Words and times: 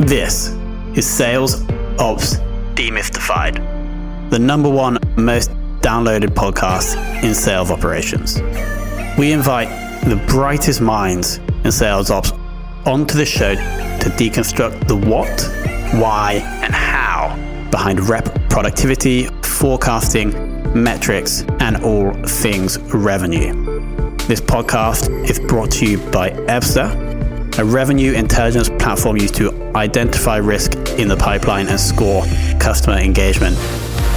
This 0.00 0.50
is 0.94 1.06
Sales 1.08 1.62
Ops 1.98 2.36
Demystified, 2.74 4.30
the 4.30 4.38
number 4.38 4.68
one 4.68 4.98
most 5.16 5.50
downloaded 5.80 6.28
podcast 6.28 6.96
in 7.22 7.34
sales 7.34 7.70
operations. 7.70 8.40
We 9.18 9.32
invite 9.32 9.68
the 10.04 10.16
brightest 10.28 10.80
minds 10.80 11.38
in 11.64 11.72
sales 11.72 12.10
ops 12.10 12.32
onto 12.84 13.16
the 13.16 13.24
show 13.24 13.54
to 13.54 14.10
deconstruct 14.10 14.86
the 14.88 14.96
what, 14.96 15.40
why, 16.00 16.42
and 16.62 16.74
how 16.74 17.34
behind 17.70 18.06
rep 18.08 18.26
productivity, 18.50 19.26
forecasting, 19.42 20.53
metrics, 20.74 21.42
and 21.60 21.76
all 21.84 22.12
things 22.24 22.78
revenue. 22.92 23.52
This 24.26 24.40
podcast 24.40 25.10
is 25.28 25.38
brought 25.38 25.70
to 25.72 25.86
you 25.86 25.98
by 26.10 26.30
Ebsta 26.30 27.14
a 27.58 27.64
revenue 27.64 28.12
intelligence 28.12 28.68
platform 28.68 29.16
used 29.16 29.36
to 29.36 29.52
identify 29.76 30.38
risk 30.38 30.74
in 30.98 31.06
the 31.06 31.16
pipeline 31.16 31.68
and 31.68 31.78
score 31.78 32.24
customer 32.58 32.96
engagement, 32.96 33.56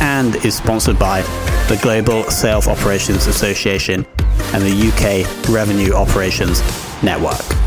and 0.02 0.36
is 0.38 0.56
sponsored 0.56 0.98
by 0.98 1.22
the 1.70 1.78
Global 1.84 2.24
Sales 2.32 2.68
Operations 2.68 3.28
Association 3.28 4.06
and 4.54 4.64
the 4.64 4.88
UK 4.90 5.50
Revenue 5.50 5.94
Operations 5.94 6.62
Network. 7.04 7.67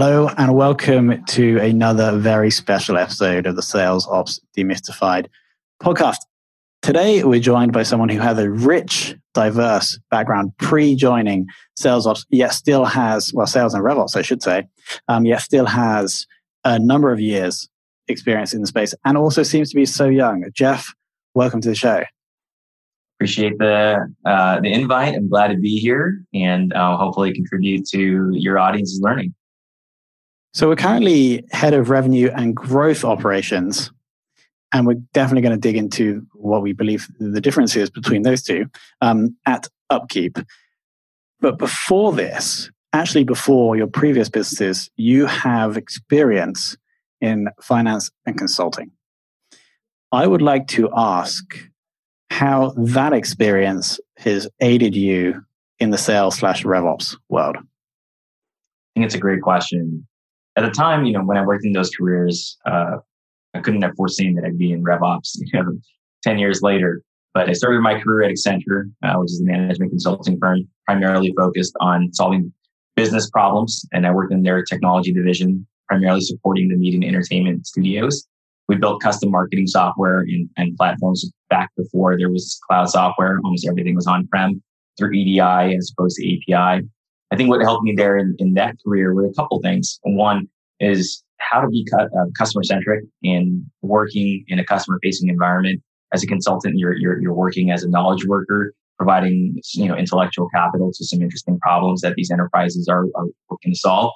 Hello 0.00 0.30
and 0.38 0.54
welcome 0.54 1.24
to 1.24 1.58
another 1.58 2.16
very 2.16 2.52
special 2.52 2.96
episode 2.96 3.46
of 3.46 3.56
the 3.56 3.62
Sales 3.62 4.06
Ops 4.06 4.38
Demystified 4.56 5.26
podcast. 5.82 6.18
Today, 6.82 7.24
we're 7.24 7.40
joined 7.40 7.72
by 7.72 7.82
someone 7.82 8.08
who 8.08 8.20
has 8.20 8.38
a 8.38 8.48
rich, 8.48 9.16
diverse 9.34 9.98
background 10.08 10.52
pre 10.58 10.94
joining 10.94 11.48
Sales 11.76 12.06
Ops, 12.06 12.24
yet 12.30 12.52
still 12.52 12.84
has, 12.84 13.34
well, 13.34 13.48
sales 13.48 13.74
and 13.74 13.82
RevOps, 13.82 14.14
I 14.14 14.22
should 14.22 14.40
say, 14.40 14.68
um, 15.08 15.24
yet 15.24 15.42
still 15.42 15.66
has 15.66 16.28
a 16.64 16.78
number 16.78 17.10
of 17.10 17.18
years 17.18 17.68
experience 18.06 18.54
in 18.54 18.60
the 18.60 18.68
space 18.68 18.94
and 19.04 19.18
also 19.18 19.42
seems 19.42 19.68
to 19.70 19.74
be 19.74 19.84
so 19.84 20.08
young. 20.08 20.44
Jeff, 20.54 20.94
welcome 21.34 21.60
to 21.62 21.70
the 21.70 21.74
show. 21.74 22.04
Appreciate 23.18 23.58
the 23.58 24.14
uh, 24.24 24.60
the 24.60 24.72
invite. 24.72 25.16
I'm 25.16 25.28
glad 25.28 25.48
to 25.48 25.56
be 25.56 25.80
here 25.80 26.22
and 26.32 26.72
uh, 26.72 26.96
hopefully 26.96 27.34
contribute 27.34 27.84
to 27.88 28.30
your 28.30 28.60
audience's 28.60 29.00
learning. 29.02 29.34
So 30.58 30.66
we're 30.66 30.74
currently 30.74 31.44
head 31.52 31.72
of 31.72 31.88
revenue 31.88 32.32
and 32.34 32.52
growth 32.52 33.04
operations. 33.04 33.92
And 34.72 34.88
we're 34.88 35.00
definitely 35.12 35.42
going 35.42 35.54
to 35.54 35.68
dig 35.68 35.76
into 35.76 36.26
what 36.32 36.62
we 36.62 36.72
believe 36.72 37.06
the 37.20 37.40
difference 37.40 37.76
is 37.76 37.90
between 37.90 38.22
those 38.22 38.42
two 38.42 38.66
um, 39.00 39.36
at 39.46 39.68
Upkeep. 39.88 40.36
But 41.38 41.58
before 41.58 42.12
this, 42.12 42.72
actually 42.92 43.22
before 43.22 43.76
your 43.76 43.86
previous 43.86 44.28
businesses, 44.28 44.90
you 44.96 45.26
have 45.26 45.76
experience 45.76 46.76
in 47.20 47.46
finance 47.62 48.10
and 48.26 48.36
consulting. 48.36 48.90
I 50.10 50.26
would 50.26 50.42
like 50.42 50.66
to 50.70 50.90
ask 50.92 51.44
how 52.30 52.74
that 52.76 53.12
experience 53.12 54.00
has 54.16 54.48
aided 54.60 54.96
you 54.96 55.40
in 55.78 55.90
the 55.90 55.98
sales 55.98 56.36
slash 56.36 56.64
RevOps 56.64 57.16
world. 57.28 57.58
I 57.58 57.60
think 58.96 59.06
it's 59.06 59.14
a 59.14 59.20
great 59.20 59.42
question 59.42 60.04
at 60.58 60.64
the 60.64 60.70
time, 60.70 61.04
you 61.04 61.12
know, 61.12 61.22
when 61.22 61.36
I 61.36 61.44
worked 61.44 61.64
in 61.64 61.72
those 61.72 61.90
careers, 61.90 62.58
uh, 62.66 62.96
I 63.54 63.60
couldn't 63.60 63.82
have 63.82 63.94
foreseen 63.96 64.34
that 64.34 64.44
I'd 64.44 64.58
be 64.58 64.72
in 64.72 64.82
RevOps, 64.82 65.30
you 65.36 65.62
know, 65.62 65.78
10 66.22 66.38
years 66.38 66.62
later. 66.62 67.02
But 67.32 67.48
I 67.48 67.52
started 67.52 67.80
my 67.80 68.00
career 68.00 68.28
at 68.28 68.34
Accenture, 68.34 68.90
uh, 69.04 69.14
which 69.18 69.30
is 69.30 69.40
a 69.40 69.44
management 69.44 69.92
consulting 69.92 70.38
firm 70.38 70.66
primarily 70.86 71.32
focused 71.36 71.74
on 71.80 72.12
solving 72.12 72.52
business 72.96 73.30
problems. 73.30 73.84
And 73.92 74.06
I 74.06 74.10
worked 74.10 74.32
in 74.32 74.42
their 74.42 74.64
technology 74.64 75.12
division, 75.12 75.64
primarily 75.86 76.22
supporting 76.22 76.68
the 76.68 76.76
media 76.76 76.96
and 76.96 77.04
entertainment 77.04 77.66
studios. 77.66 78.26
We 78.66 78.76
built 78.76 79.00
custom 79.00 79.30
marketing 79.30 79.68
software 79.68 80.20
and, 80.20 80.48
and 80.56 80.76
platforms 80.76 81.30
back 81.48 81.70
before 81.76 82.18
there 82.18 82.30
was 82.30 82.58
cloud 82.68 82.88
software. 82.88 83.38
Almost 83.44 83.68
everything 83.68 83.94
was 83.94 84.06
on 84.06 84.26
prem 84.26 84.60
through 84.98 85.12
EDI 85.12 85.76
as 85.76 85.92
opposed 85.96 86.16
to 86.16 86.54
API. 86.54 86.86
I 87.30 87.36
think 87.36 87.48
what 87.50 87.60
helped 87.60 87.84
me 87.84 87.94
there 87.94 88.16
in, 88.16 88.34
in 88.38 88.54
that 88.54 88.76
career 88.84 89.14
were 89.14 89.26
a 89.26 89.34
couple 89.34 89.60
things. 89.60 89.98
One 90.02 90.48
is 90.80 91.22
how 91.38 91.60
to 91.60 91.68
be 91.68 91.86
uh, 91.92 92.06
customer 92.36 92.62
centric 92.62 93.04
and 93.22 93.64
working 93.82 94.44
in 94.48 94.58
a 94.58 94.64
customer 94.64 94.98
facing 95.02 95.28
environment. 95.28 95.82
As 96.12 96.22
a 96.22 96.26
consultant, 96.26 96.74
you're, 96.78 96.96
you're, 96.96 97.20
you're 97.20 97.34
working 97.34 97.70
as 97.70 97.84
a 97.84 97.88
knowledge 97.88 98.24
worker, 98.26 98.72
providing, 98.96 99.60
you 99.74 99.88
know, 99.88 99.96
intellectual 99.96 100.48
capital 100.54 100.90
to 100.92 101.04
some 101.04 101.20
interesting 101.20 101.58
problems 101.60 102.00
that 102.00 102.14
these 102.16 102.30
enterprises 102.30 102.88
are, 102.88 103.04
are 103.14 103.26
looking 103.50 103.72
to 103.72 103.78
solve. 103.78 104.12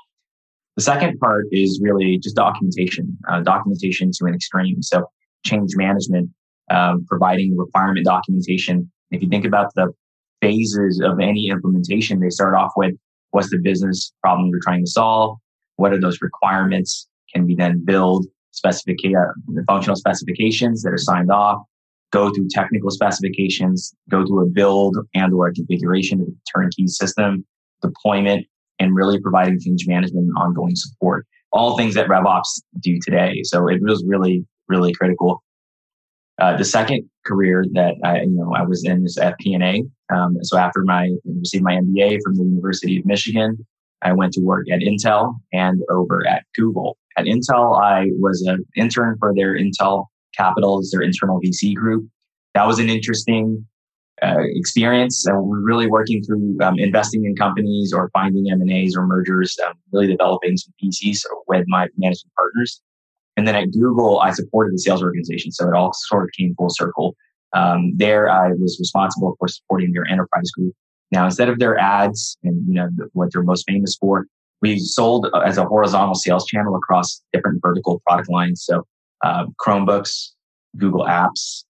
The 0.76 0.82
second 0.82 1.18
part 1.18 1.44
is 1.52 1.80
really 1.82 2.18
just 2.18 2.34
documentation, 2.34 3.16
uh, 3.28 3.40
documentation 3.40 4.10
to 4.18 4.24
an 4.24 4.34
extreme. 4.34 4.82
So 4.82 5.04
change 5.44 5.76
management, 5.76 6.30
um, 6.70 7.04
providing 7.06 7.56
requirement 7.56 8.06
documentation. 8.06 8.90
If 9.10 9.22
you 9.22 9.28
think 9.28 9.44
about 9.44 9.74
the 9.74 9.92
phases 10.42 11.00
of 11.02 11.20
any 11.20 11.48
implementation, 11.48 12.20
they 12.20 12.28
start 12.28 12.54
off 12.54 12.72
with 12.76 12.94
what's 13.30 13.50
the 13.50 13.58
business 13.62 14.12
problem 14.20 14.50
you're 14.50 14.60
trying 14.62 14.84
to 14.84 14.90
solve? 14.90 15.38
What 15.76 15.92
are 15.92 16.00
those 16.00 16.20
requirements? 16.20 17.08
Can 17.32 17.46
we 17.46 17.54
then 17.54 17.82
build 17.84 18.26
specific 18.50 18.98
uh, 19.06 19.62
functional 19.66 19.96
specifications 19.96 20.82
that 20.82 20.92
are 20.92 20.98
signed 20.98 21.30
off? 21.30 21.62
Go 22.12 22.30
through 22.34 22.48
technical 22.50 22.90
specifications, 22.90 23.94
go 24.10 24.26
through 24.26 24.42
a 24.42 24.50
build 24.50 24.98
and 25.14 25.32
or 25.32 25.48
a 25.48 25.54
configuration 25.54 26.20
of 26.20 26.26
a 26.28 26.32
turnkey 26.54 26.86
system, 26.86 27.46
deployment, 27.80 28.46
and 28.78 28.94
really 28.94 29.18
providing 29.18 29.58
change 29.58 29.86
management 29.86 30.26
and 30.26 30.36
ongoing 30.36 30.76
support. 30.76 31.24
All 31.52 31.76
things 31.76 31.94
that 31.94 32.08
RevOps 32.08 32.62
do 32.80 32.98
today. 33.02 33.40
So 33.44 33.68
it 33.68 33.80
was 33.80 34.04
really, 34.06 34.44
really 34.68 34.92
critical. 34.92 35.42
Uh, 36.40 36.56
the 36.56 36.64
second 36.64 37.08
career 37.26 37.64
that 37.72 37.94
I, 38.04 38.22
you 38.22 38.30
know, 38.30 38.54
I 38.54 38.62
was 38.62 38.84
in 38.84 39.04
is 39.04 39.18
FP&A. 39.20 39.84
Um, 40.14 40.38
so 40.42 40.58
after 40.58 40.82
my 40.82 41.10
received 41.24 41.64
my 41.64 41.74
MBA 41.74 42.18
from 42.24 42.36
the 42.36 42.44
University 42.44 42.98
of 42.98 43.06
Michigan, 43.06 43.64
I 44.02 44.12
went 44.12 44.32
to 44.34 44.40
work 44.40 44.66
at 44.72 44.80
Intel 44.80 45.34
and 45.52 45.82
over 45.90 46.26
at 46.26 46.44
Google. 46.56 46.96
At 47.16 47.26
Intel, 47.26 47.80
I 47.80 48.06
was 48.18 48.42
an 48.42 48.64
intern 48.76 49.16
for 49.18 49.32
their 49.34 49.56
Intel 49.56 50.06
Capital, 50.36 50.80
is 50.80 50.90
their 50.90 51.02
internal 51.02 51.40
VC 51.40 51.74
group. 51.74 52.06
That 52.54 52.66
was 52.66 52.78
an 52.78 52.88
interesting 52.88 53.66
uh, 54.22 54.42
experience. 54.54 55.26
And 55.26 55.44
we're 55.44 55.60
really 55.60 55.86
working 55.86 56.22
through 56.22 56.58
um, 56.62 56.78
investing 56.78 57.24
in 57.24 57.34
companies 57.36 57.92
or 57.92 58.10
finding 58.12 58.50
M&As 58.50 58.96
or 58.96 59.06
mergers, 59.06 59.58
um, 59.66 59.74
really 59.92 60.06
developing 60.06 60.56
some 60.56 60.72
PCs 60.82 61.20
with 61.48 61.64
my 61.68 61.88
managing 61.96 62.30
partners. 62.36 62.80
And 63.42 63.48
then 63.48 63.56
at 63.56 63.72
Google, 63.72 64.20
I 64.20 64.30
supported 64.30 64.72
the 64.72 64.78
sales 64.78 65.02
organization. 65.02 65.50
So 65.50 65.66
it 65.66 65.74
all 65.74 65.92
sort 65.92 66.22
of 66.22 66.30
came 66.38 66.54
full 66.54 66.70
circle. 66.70 67.16
Um, 67.52 67.92
there, 67.96 68.30
I 68.30 68.52
was 68.52 68.76
responsible 68.78 69.34
for 69.36 69.48
supporting 69.48 69.92
their 69.92 70.06
enterprise 70.08 70.52
group. 70.52 70.72
Now, 71.10 71.24
instead 71.24 71.48
of 71.48 71.58
their 71.58 71.76
ads 71.76 72.38
and 72.44 72.64
you 72.68 72.74
know 72.74 72.88
what 73.14 73.32
they're 73.32 73.42
most 73.42 73.64
famous 73.66 73.96
for, 73.96 74.26
we 74.60 74.78
sold 74.78 75.26
as 75.44 75.58
a 75.58 75.64
horizontal 75.64 76.14
sales 76.14 76.46
channel 76.46 76.76
across 76.76 77.20
different 77.32 77.60
vertical 77.60 78.00
product 78.06 78.30
lines. 78.30 78.64
So 78.64 78.86
uh, 79.24 79.46
Chromebooks, 79.60 80.28
Google 80.76 81.04
Apps, 81.04 81.64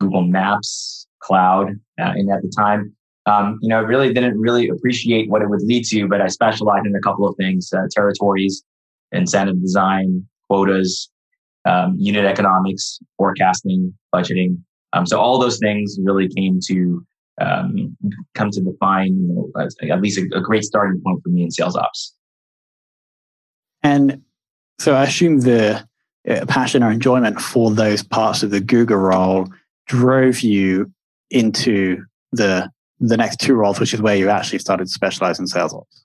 Google 0.00 0.22
Maps, 0.22 1.06
Cloud. 1.20 1.72
Uh, 2.00 2.14
and 2.16 2.32
at 2.32 2.40
the 2.40 2.50
time, 2.56 2.96
um, 3.26 3.58
you 3.60 3.68
know, 3.68 3.76
I 3.76 3.80
really 3.80 4.14
didn't 4.14 4.40
really 4.40 4.70
appreciate 4.70 5.28
what 5.28 5.42
it 5.42 5.50
would 5.50 5.60
lead 5.60 5.84
to, 5.88 6.08
but 6.08 6.22
I 6.22 6.28
specialized 6.28 6.86
in 6.86 6.96
a 6.96 7.00
couple 7.00 7.28
of 7.28 7.36
things: 7.36 7.70
uh, 7.70 7.82
territories, 7.90 8.62
incentive 9.12 9.60
design, 9.60 10.26
quotas, 10.48 11.10
um, 11.64 11.94
unit 11.98 12.24
economics, 12.24 12.98
forecasting, 13.16 13.94
budgeting. 14.14 14.58
Um, 14.92 15.06
so 15.06 15.20
all 15.20 15.38
those 15.38 15.58
things 15.58 15.98
really 16.02 16.28
came 16.28 16.60
to 16.66 17.04
um, 17.40 17.96
come 18.34 18.50
to 18.50 18.60
define 18.60 19.14
you 19.14 19.50
know, 19.54 19.68
at 19.90 20.00
least 20.00 20.18
a, 20.18 20.38
a 20.38 20.40
great 20.40 20.64
starting 20.64 21.00
point 21.04 21.22
for 21.22 21.28
me 21.28 21.42
in 21.42 21.50
sales 21.50 21.76
ops. 21.76 22.14
And 23.82 24.22
so 24.78 24.94
I 24.94 25.04
assume 25.04 25.40
the 25.40 25.86
uh, 26.28 26.44
passion 26.46 26.82
or 26.82 26.90
enjoyment 26.90 27.40
for 27.40 27.70
those 27.70 28.02
parts 28.02 28.42
of 28.42 28.50
the 28.50 28.60
Google 28.60 28.96
role 28.96 29.48
drove 29.86 30.40
you 30.40 30.92
into 31.30 32.04
the 32.32 32.70
the 33.00 33.16
next 33.16 33.38
two 33.40 33.54
roles, 33.54 33.78
which 33.78 33.94
is 33.94 34.02
where 34.02 34.16
you 34.16 34.28
actually 34.28 34.58
started 34.58 34.86
to 34.86 34.90
specialize 34.90 35.38
in 35.38 35.46
sales 35.46 35.72
ops. 35.72 36.04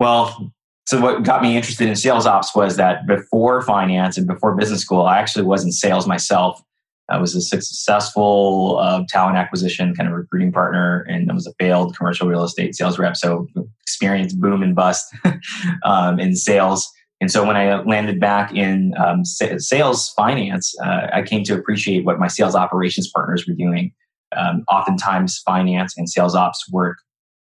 Well, 0.00 0.52
so 0.86 1.00
what 1.00 1.22
got 1.22 1.42
me 1.42 1.56
interested 1.56 1.88
in 1.88 1.96
sales 1.96 2.26
ops 2.26 2.54
was 2.54 2.76
that 2.76 3.06
before 3.06 3.62
finance 3.62 4.18
and 4.18 4.26
before 4.26 4.56
business 4.56 4.80
school, 4.80 5.02
I 5.02 5.18
actually 5.18 5.44
was 5.44 5.64
in 5.64 5.72
sales 5.72 6.06
myself. 6.06 6.60
I 7.08 7.18
was 7.18 7.34
a 7.34 7.40
successful 7.40 8.78
uh, 8.80 9.04
talent 9.08 9.36
acquisition 9.36 9.94
kind 9.94 10.08
of 10.08 10.14
recruiting 10.14 10.50
partner, 10.50 11.06
and 11.08 11.30
I 11.30 11.34
was 11.34 11.46
a 11.46 11.52
failed 11.58 11.96
commercial 11.96 12.26
real 12.26 12.44
estate 12.44 12.74
sales 12.74 12.98
rep. 12.98 13.16
So 13.16 13.46
experience 13.82 14.32
boom 14.32 14.62
and 14.62 14.74
bust 14.74 15.14
um, 15.84 16.18
in 16.18 16.34
sales. 16.34 16.90
And 17.20 17.30
so 17.30 17.46
when 17.46 17.56
I 17.56 17.80
landed 17.82 18.18
back 18.18 18.52
in 18.52 18.94
um, 18.98 19.24
sales 19.24 20.10
finance, 20.10 20.74
uh, 20.84 21.08
I 21.12 21.22
came 21.22 21.44
to 21.44 21.54
appreciate 21.54 22.04
what 22.04 22.18
my 22.18 22.26
sales 22.26 22.56
operations 22.56 23.08
partners 23.14 23.46
were 23.46 23.54
doing. 23.54 23.92
Um, 24.36 24.64
oftentimes, 24.68 25.38
finance 25.38 25.94
and 25.96 26.08
sales 26.08 26.34
ops 26.34 26.68
work 26.72 26.96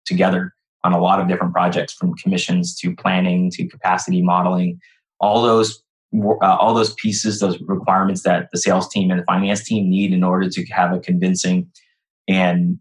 together 0.05 0.53
on 0.87 0.93
a 0.93 1.01
lot 1.07 1.19
of 1.19 1.27
different 1.27 1.53
projects, 1.53 1.93
from 1.93 2.15
commissions 2.15 2.75
to 2.79 2.95
planning 2.95 3.51
to 3.51 3.67
capacity 3.67 4.21
modeling. 4.21 4.79
All 5.19 5.41
those 5.41 5.83
uh, 6.15 6.55
all 6.61 6.73
those 6.73 6.93
pieces, 6.93 7.39
those 7.39 7.59
requirements 7.61 8.23
that 8.23 8.47
the 8.51 8.57
sales 8.57 8.87
team 8.87 9.11
and 9.11 9.19
the 9.19 9.25
finance 9.25 9.63
team 9.63 9.89
need 9.89 10.13
in 10.13 10.23
order 10.23 10.49
to 10.49 10.65
have 10.67 10.93
a 10.93 10.99
convincing 10.99 11.69
and 12.27 12.79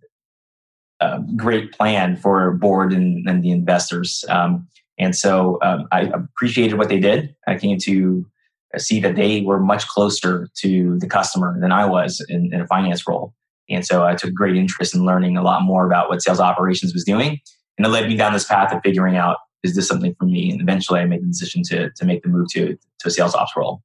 uh, 1.00 1.18
great 1.34 1.72
plan 1.72 2.16
for 2.16 2.52
board 2.52 2.92
and, 2.92 3.28
and 3.28 3.42
the 3.42 3.50
investors. 3.50 4.24
Um, 4.28 4.68
and 4.98 5.14
so 5.14 5.58
um, 5.62 5.88
I 5.90 6.02
appreciated 6.02 6.78
what 6.78 6.88
they 6.88 7.00
did. 7.00 7.34
I 7.46 7.56
came 7.58 7.78
to 7.80 8.24
see 8.78 9.00
that 9.00 9.16
they 9.16 9.42
were 9.42 9.60
much 9.60 9.86
closer 9.88 10.48
to 10.62 10.98
the 10.98 11.08
customer 11.08 11.58
than 11.60 11.72
I 11.72 11.84
was 11.84 12.24
in, 12.28 12.50
in 12.52 12.60
a 12.60 12.66
finance 12.66 13.06
role. 13.08 13.34
And 13.68 13.84
so 13.84 14.04
I 14.04 14.14
took 14.14 14.32
great 14.32 14.56
interest 14.56 14.94
in 14.94 15.04
learning 15.04 15.36
a 15.36 15.42
lot 15.42 15.62
more 15.62 15.86
about 15.86 16.08
what 16.08 16.22
sales 16.22 16.40
operations 16.40 16.94
was 16.94 17.04
doing. 17.04 17.40
And 17.78 17.86
it 17.86 17.90
led 17.90 18.08
me 18.08 18.16
down 18.16 18.32
this 18.32 18.44
path 18.44 18.72
of 18.72 18.80
figuring 18.82 19.16
out 19.16 19.38
is 19.62 19.74
this 19.74 19.88
something 19.88 20.14
for 20.18 20.26
me? 20.26 20.50
And 20.50 20.60
eventually 20.60 21.00
I 21.00 21.06
made 21.06 21.22
the 21.22 21.26
decision 21.26 21.62
to, 21.64 21.90
to 21.90 22.04
make 22.04 22.22
the 22.22 22.28
move 22.28 22.48
to, 22.52 22.76
to 23.00 23.08
a 23.08 23.10
sales 23.10 23.34
ops 23.34 23.52
role. 23.56 23.82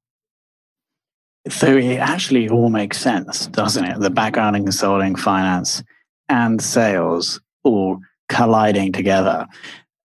So 1.48 1.76
it 1.76 1.96
actually 1.96 2.48
all 2.48 2.70
makes 2.70 2.98
sense, 2.98 3.48
doesn't 3.48 3.84
it? 3.84 3.98
The 3.98 4.10
background 4.10 4.54
in 4.54 4.62
consulting, 4.62 5.16
finance, 5.16 5.82
and 6.28 6.62
sales 6.62 7.40
all 7.64 7.98
colliding 8.28 8.92
together. 8.92 9.46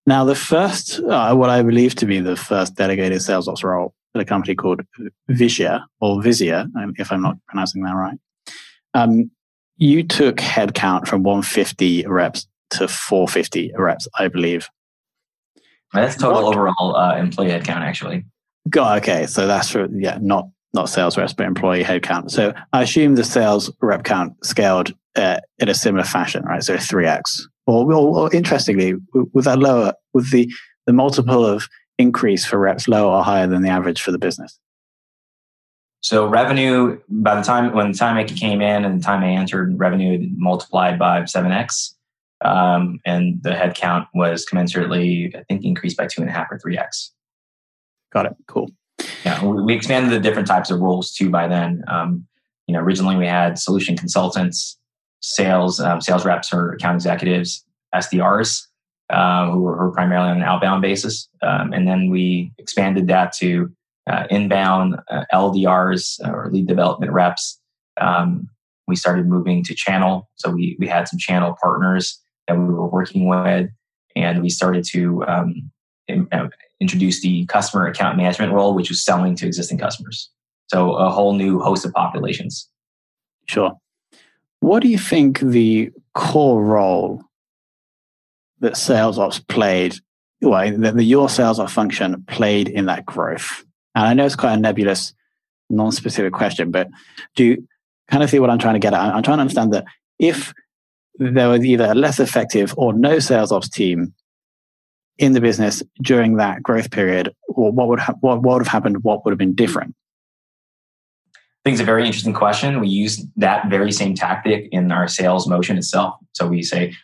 Now, 0.04 0.24
the 0.24 0.34
first, 0.34 1.00
uh, 1.00 1.34
what 1.34 1.50
I 1.50 1.62
believe 1.62 1.94
to 1.96 2.06
be 2.06 2.18
the 2.20 2.34
first 2.34 2.74
delegated 2.74 3.22
sales 3.22 3.46
ops 3.46 3.62
role 3.62 3.94
at 4.14 4.20
a 4.20 4.24
company 4.24 4.54
called 4.54 4.80
Visia 5.30 5.84
or 6.00 6.20
Visia, 6.20 6.62
um, 6.76 6.94
if 6.98 7.12
I'm 7.12 7.22
not 7.22 7.36
pronouncing 7.46 7.82
that 7.84 7.92
right. 7.94 8.18
Um, 8.94 9.30
you 9.76 10.02
took 10.02 10.38
headcount 10.38 11.06
from 11.06 11.22
150 11.22 12.06
reps 12.06 12.48
to 12.70 12.88
450 12.88 13.72
reps, 13.76 14.08
I 14.18 14.28
believe. 14.28 14.68
That's 15.92 16.16
total 16.16 16.44
what? 16.44 16.54
overall 16.54 16.96
uh, 16.96 17.16
employee 17.16 17.48
headcount, 17.48 17.80
actually. 17.80 18.24
God, 18.68 19.02
okay, 19.02 19.26
so 19.26 19.46
that's 19.46 19.70
for 19.70 19.88
yeah, 19.90 20.18
not 20.20 20.48
not 20.74 20.90
sales 20.90 21.16
reps, 21.16 21.32
but 21.32 21.46
employee 21.46 21.82
headcount. 21.82 22.30
So 22.30 22.52
I 22.72 22.82
assume 22.82 23.14
the 23.14 23.24
sales 23.24 23.72
rep 23.80 24.04
count 24.04 24.34
scaled 24.44 24.92
uh, 25.16 25.40
in 25.58 25.68
a 25.68 25.74
similar 25.74 26.04
fashion, 26.04 26.44
right? 26.44 26.62
So 26.62 26.76
three 26.76 27.06
x 27.06 27.48
or, 27.68 27.92
or, 27.92 28.18
or 28.18 28.34
interestingly, 28.34 28.94
with 29.32 29.44
that 29.44 29.58
lower, 29.58 29.92
with 30.14 30.30
the, 30.32 30.50
the 30.86 30.92
multiple 30.92 31.44
of 31.44 31.68
increase 31.98 32.44
for 32.44 32.58
reps 32.58 32.88
lower 32.88 33.18
or 33.18 33.22
higher 33.22 33.46
than 33.46 33.62
the 33.62 33.68
average 33.68 34.00
for 34.00 34.10
the 34.10 34.18
business? 34.18 34.58
So 36.00 36.26
revenue, 36.26 36.98
by 37.08 37.34
the 37.34 37.42
time 37.42 37.74
when 37.74 37.92
the 37.92 37.98
time 37.98 38.16
I 38.16 38.24
came 38.24 38.62
in 38.62 38.84
and 38.84 39.00
the 39.00 39.04
time 39.04 39.22
I 39.22 39.30
entered, 39.30 39.78
revenue 39.78 40.28
multiplied 40.36 40.98
by 40.98 41.24
seven 41.26 41.52
x, 41.52 41.94
um, 42.44 43.00
and 43.04 43.42
the 43.42 43.50
headcount 43.50 44.06
was 44.14 44.46
commensurately, 44.50 45.34
I 45.34 45.42
think, 45.44 45.64
increased 45.64 45.96
by 45.96 46.06
two 46.06 46.20
and 46.20 46.30
a 46.30 46.32
half 46.32 46.50
or 46.50 46.58
three 46.58 46.78
x. 46.78 47.12
Got 48.12 48.26
it. 48.26 48.36
Cool. 48.46 48.70
Yeah, 49.24 49.44
we 49.44 49.74
expanded 49.74 50.12
the 50.12 50.20
different 50.20 50.48
types 50.48 50.70
of 50.70 50.80
roles 50.80 51.12
too. 51.12 51.30
By 51.30 51.48
then, 51.48 51.84
um, 51.88 52.26
you 52.66 52.74
know, 52.74 52.80
originally 52.80 53.16
we 53.16 53.26
had 53.26 53.58
solution 53.58 53.96
consultants, 53.96 54.78
sales 55.20 55.80
um, 55.80 56.00
sales 56.00 56.24
reps 56.24 56.52
or 56.52 56.72
account 56.72 56.96
executives, 56.96 57.64
SDRs, 57.94 58.66
um, 59.10 59.50
who, 59.50 59.60
were, 59.60 59.76
who, 59.76 59.84
were, 59.84 59.92
primarily 59.92 60.30
on 60.30 60.36
an 60.38 60.42
outbound 60.42 60.82
basis, 60.82 61.28
um, 61.42 61.72
and 61.72 61.86
then 61.86 62.10
we 62.10 62.52
expanded 62.58 63.08
that 63.08 63.32
to 63.34 63.70
uh, 64.08 64.24
inbound 64.30 64.96
uh, 65.10 65.24
LDRs 65.32 66.26
uh, 66.26 66.30
or 66.30 66.50
lead 66.50 66.66
development 66.66 67.12
reps. 67.12 67.60
Um, 68.00 68.48
we 68.86 68.96
started 68.96 69.26
moving 69.26 69.62
to 69.64 69.74
channel, 69.74 70.28
so 70.36 70.50
we 70.50 70.76
we 70.78 70.86
had 70.86 71.08
some 71.08 71.18
channel 71.18 71.56
partners 71.60 72.20
that 72.48 72.58
we 72.58 72.64
were 72.64 72.88
working 72.88 73.28
with, 73.28 73.70
and 74.16 74.42
we 74.42 74.50
started 74.50 74.84
to 74.86 75.24
um, 75.26 75.70
uh, 76.32 76.48
introduce 76.80 77.20
the 77.20 77.46
customer 77.46 77.86
account 77.86 78.16
management 78.16 78.52
role, 78.52 78.74
which 78.74 78.88
was 78.88 79.04
selling 79.04 79.36
to 79.36 79.46
existing 79.46 79.78
customers. 79.78 80.30
So 80.68 80.94
a 80.94 81.10
whole 81.10 81.34
new 81.34 81.60
host 81.60 81.84
of 81.84 81.92
populations. 81.92 82.68
Sure. 83.48 83.72
What 84.60 84.82
do 84.82 84.88
you 84.88 84.98
think 84.98 85.40
the 85.40 85.90
core 86.14 86.62
role 86.62 87.22
that 88.60 88.76
sales 88.76 89.18
ops 89.18 89.38
played, 89.38 89.94
well, 90.40 90.76
that 90.78 90.96
the 90.96 91.04
your 91.04 91.28
sales 91.28 91.58
ops 91.58 91.72
function 91.72 92.24
played 92.26 92.68
in 92.68 92.86
that 92.86 93.06
growth? 93.06 93.64
And 93.94 94.06
I 94.06 94.14
know 94.14 94.26
it's 94.26 94.36
quite 94.36 94.54
a 94.54 94.60
nebulous, 94.60 95.14
non-specific 95.70 96.32
question, 96.32 96.70
but 96.70 96.88
do 97.36 97.44
you 97.44 97.68
kind 98.10 98.22
of 98.22 98.30
see 98.30 98.38
what 98.38 98.50
I'm 98.50 98.58
trying 98.58 98.74
to 98.74 98.80
get 98.80 98.94
at? 98.94 99.00
I'm 99.00 99.22
trying 99.22 99.38
to 99.38 99.42
understand 99.42 99.72
that 99.72 99.84
if 100.18 100.52
there 101.18 101.48
was 101.48 101.64
either 101.64 101.86
a 101.90 101.94
less 101.94 102.20
effective 102.20 102.74
or 102.76 102.92
no 102.92 103.18
sales 103.18 103.52
ops 103.52 103.68
team 103.68 104.14
in 105.18 105.32
the 105.32 105.40
business 105.40 105.82
during 106.02 106.36
that 106.36 106.62
growth 106.62 106.90
period, 106.90 107.34
or 107.48 107.72
what 107.72 107.88
would 107.88 107.98
ha- 107.98 108.14
what, 108.20 108.42
would 108.42 108.62
have 108.62 108.68
happened? 108.68 109.02
What 109.02 109.24
would 109.24 109.32
have 109.32 109.38
been 109.38 109.54
different? 109.54 109.94
I 111.34 111.38
think 111.64 111.74
it's 111.74 111.82
a 111.82 111.84
very 111.84 112.06
interesting 112.06 112.32
question. 112.32 112.80
We 112.80 112.88
use 112.88 113.24
that 113.36 113.68
very 113.68 113.90
same 113.90 114.14
tactic 114.14 114.68
in 114.70 114.92
our 114.92 115.08
sales 115.08 115.48
motion 115.48 115.76
itself. 115.76 116.14
So 116.32 116.46
we 116.46 116.62
say, 116.62 116.94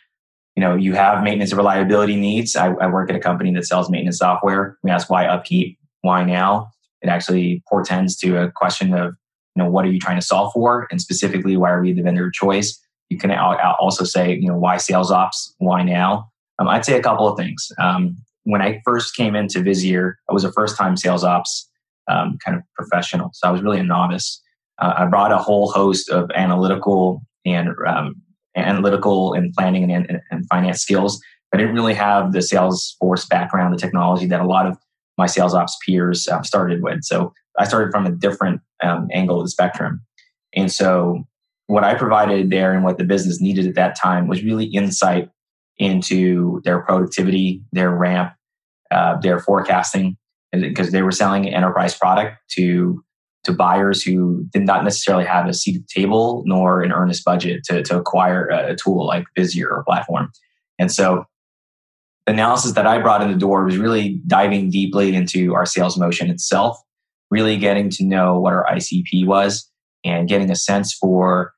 you 0.54 0.60
know, 0.60 0.76
you 0.76 0.94
have 0.94 1.24
maintenance 1.24 1.50
and 1.50 1.58
reliability 1.58 2.14
needs. 2.14 2.54
I, 2.54 2.68
I 2.68 2.86
work 2.86 3.10
at 3.10 3.16
a 3.16 3.20
company 3.20 3.52
that 3.54 3.66
sells 3.66 3.90
maintenance 3.90 4.18
software. 4.18 4.78
We 4.84 4.90
ask 4.90 5.10
why 5.10 5.26
upkeep, 5.26 5.76
why 6.02 6.22
now? 6.22 6.70
It 7.02 7.08
actually 7.08 7.62
portends 7.68 8.16
to 8.18 8.40
a 8.40 8.52
question 8.52 8.94
of, 8.94 9.14
you 9.56 9.62
know, 9.62 9.68
what 9.68 9.84
are 9.84 9.90
you 9.90 9.98
trying 9.98 10.18
to 10.18 10.24
solve 10.24 10.52
for? 10.52 10.86
And 10.90 11.00
specifically, 11.00 11.56
why 11.56 11.70
are 11.70 11.82
we 11.82 11.92
the 11.92 12.02
vendor 12.02 12.26
of 12.26 12.32
choice? 12.32 12.80
You 13.10 13.18
can 13.18 13.30
also 13.32 14.04
say, 14.04 14.34
you 14.34 14.48
know, 14.48 14.56
why 14.56 14.76
sales 14.76 15.10
ops? 15.10 15.54
Why 15.58 15.82
now? 15.82 16.30
Um, 16.58 16.68
I'd 16.68 16.84
say 16.84 16.98
a 16.98 17.02
couple 17.02 17.28
of 17.28 17.36
things. 17.36 17.70
Um, 17.78 18.16
when 18.44 18.62
I 18.62 18.80
first 18.84 19.16
came 19.16 19.34
into 19.34 19.60
Visier, 19.60 20.14
I 20.28 20.32
was 20.32 20.44
a 20.44 20.52
first 20.52 20.76
time 20.76 20.96
sales 20.96 21.24
ops 21.24 21.68
um, 22.08 22.38
kind 22.44 22.56
of 22.56 22.62
professional. 22.74 23.30
So 23.34 23.48
I 23.48 23.50
was 23.50 23.62
really 23.62 23.80
a 23.80 23.84
novice 23.84 24.40
uh, 24.78 24.94
I 24.98 25.06
brought 25.06 25.32
a 25.32 25.38
whole 25.38 25.70
host 25.70 26.10
of 26.10 26.30
analytical 26.34 27.22
and 27.44 27.70
um, 27.86 28.16
analytical 28.56 29.32
and 29.34 29.52
planning 29.52 29.90
and, 29.90 30.08
and, 30.08 30.20
and, 30.30 30.46
finance 30.48 30.80
skills. 30.80 31.20
I 31.52 31.56
didn't 31.56 31.74
really 31.74 31.94
have 31.94 32.32
the 32.32 32.40
Salesforce 32.40 33.28
background, 33.28 33.72
the 33.72 33.78
technology 33.78 34.26
that 34.26 34.40
a 34.40 34.46
lot 34.46 34.66
of 34.66 34.76
my 35.16 35.26
sales 35.26 35.54
ops 35.54 35.76
peers 35.86 36.26
uh, 36.26 36.42
started 36.42 36.82
with. 36.82 37.04
So 37.04 37.32
I 37.58 37.66
started 37.66 37.92
from 37.92 38.06
a 38.06 38.10
different 38.10 38.60
um, 38.82 39.08
angle 39.12 39.38
of 39.38 39.46
the 39.46 39.50
spectrum. 39.50 40.02
And 40.54 40.72
so 40.72 41.24
what 41.66 41.84
I 41.84 41.94
provided 41.94 42.50
there 42.50 42.72
and 42.72 42.84
what 42.84 42.98
the 42.98 43.04
business 43.04 43.40
needed 43.40 43.66
at 43.66 43.74
that 43.74 43.96
time 43.96 44.28
was 44.28 44.42
really 44.42 44.66
insight 44.66 45.30
into 45.78 46.60
their 46.64 46.80
productivity, 46.80 47.62
their 47.72 47.90
ramp, 47.90 48.32
uh, 48.90 49.18
their 49.20 49.38
forecasting, 49.38 50.16
because 50.52 50.92
they 50.92 51.02
were 51.02 51.10
selling 51.10 51.46
an 51.46 51.54
enterprise 51.54 51.96
product 51.96 52.38
to 52.52 53.02
to 53.44 53.52
buyers 53.52 54.02
who 54.02 54.42
did 54.54 54.62
not 54.62 54.84
necessarily 54.84 55.26
have 55.26 55.46
a 55.46 55.52
seat 55.52 55.76
at 55.76 55.82
the 55.82 56.00
table 56.00 56.42
nor 56.46 56.80
an 56.82 56.90
earnest 56.90 57.22
budget 57.26 57.62
to, 57.62 57.82
to 57.82 57.98
acquire 57.98 58.46
a 58.46 58.74
tool 58.74 59.06
like 59.06 59.26
Visier 59.36 59.70
or 59.70 59.84
platform. 59.84 60.30
And 60.78 60.90
so 60.90 61.26
the 62.24 62.32
analysis 62.32 62.72
that 62.72 62.86
I 62.86 63.00
brought 63.00 63.20
in 63.20 63.30
the 63.30 63.36
door 63.36 63.64
was 63.64 63.76
really 63.76 64.22
diving 64.26 64.70
deeply 64.70 65.14
into 65.14 65.54
our 65.54 65.66
sales 65.66 65.98
motion 65.98 66.30
itself, 66.30 66.78
really 67.30 67.58
getting 67.58 67.90
to 67.90 68.04
know 68.04 68.40
what 68.40 68.54
our 68.54 68.64
ICP 68.72 69.26
was 69.26 69.70
and 70.04 70.28
getting 70.28 70.50
a 70.50 70.56
sense 70.56 70.92
for, 70.92 71.52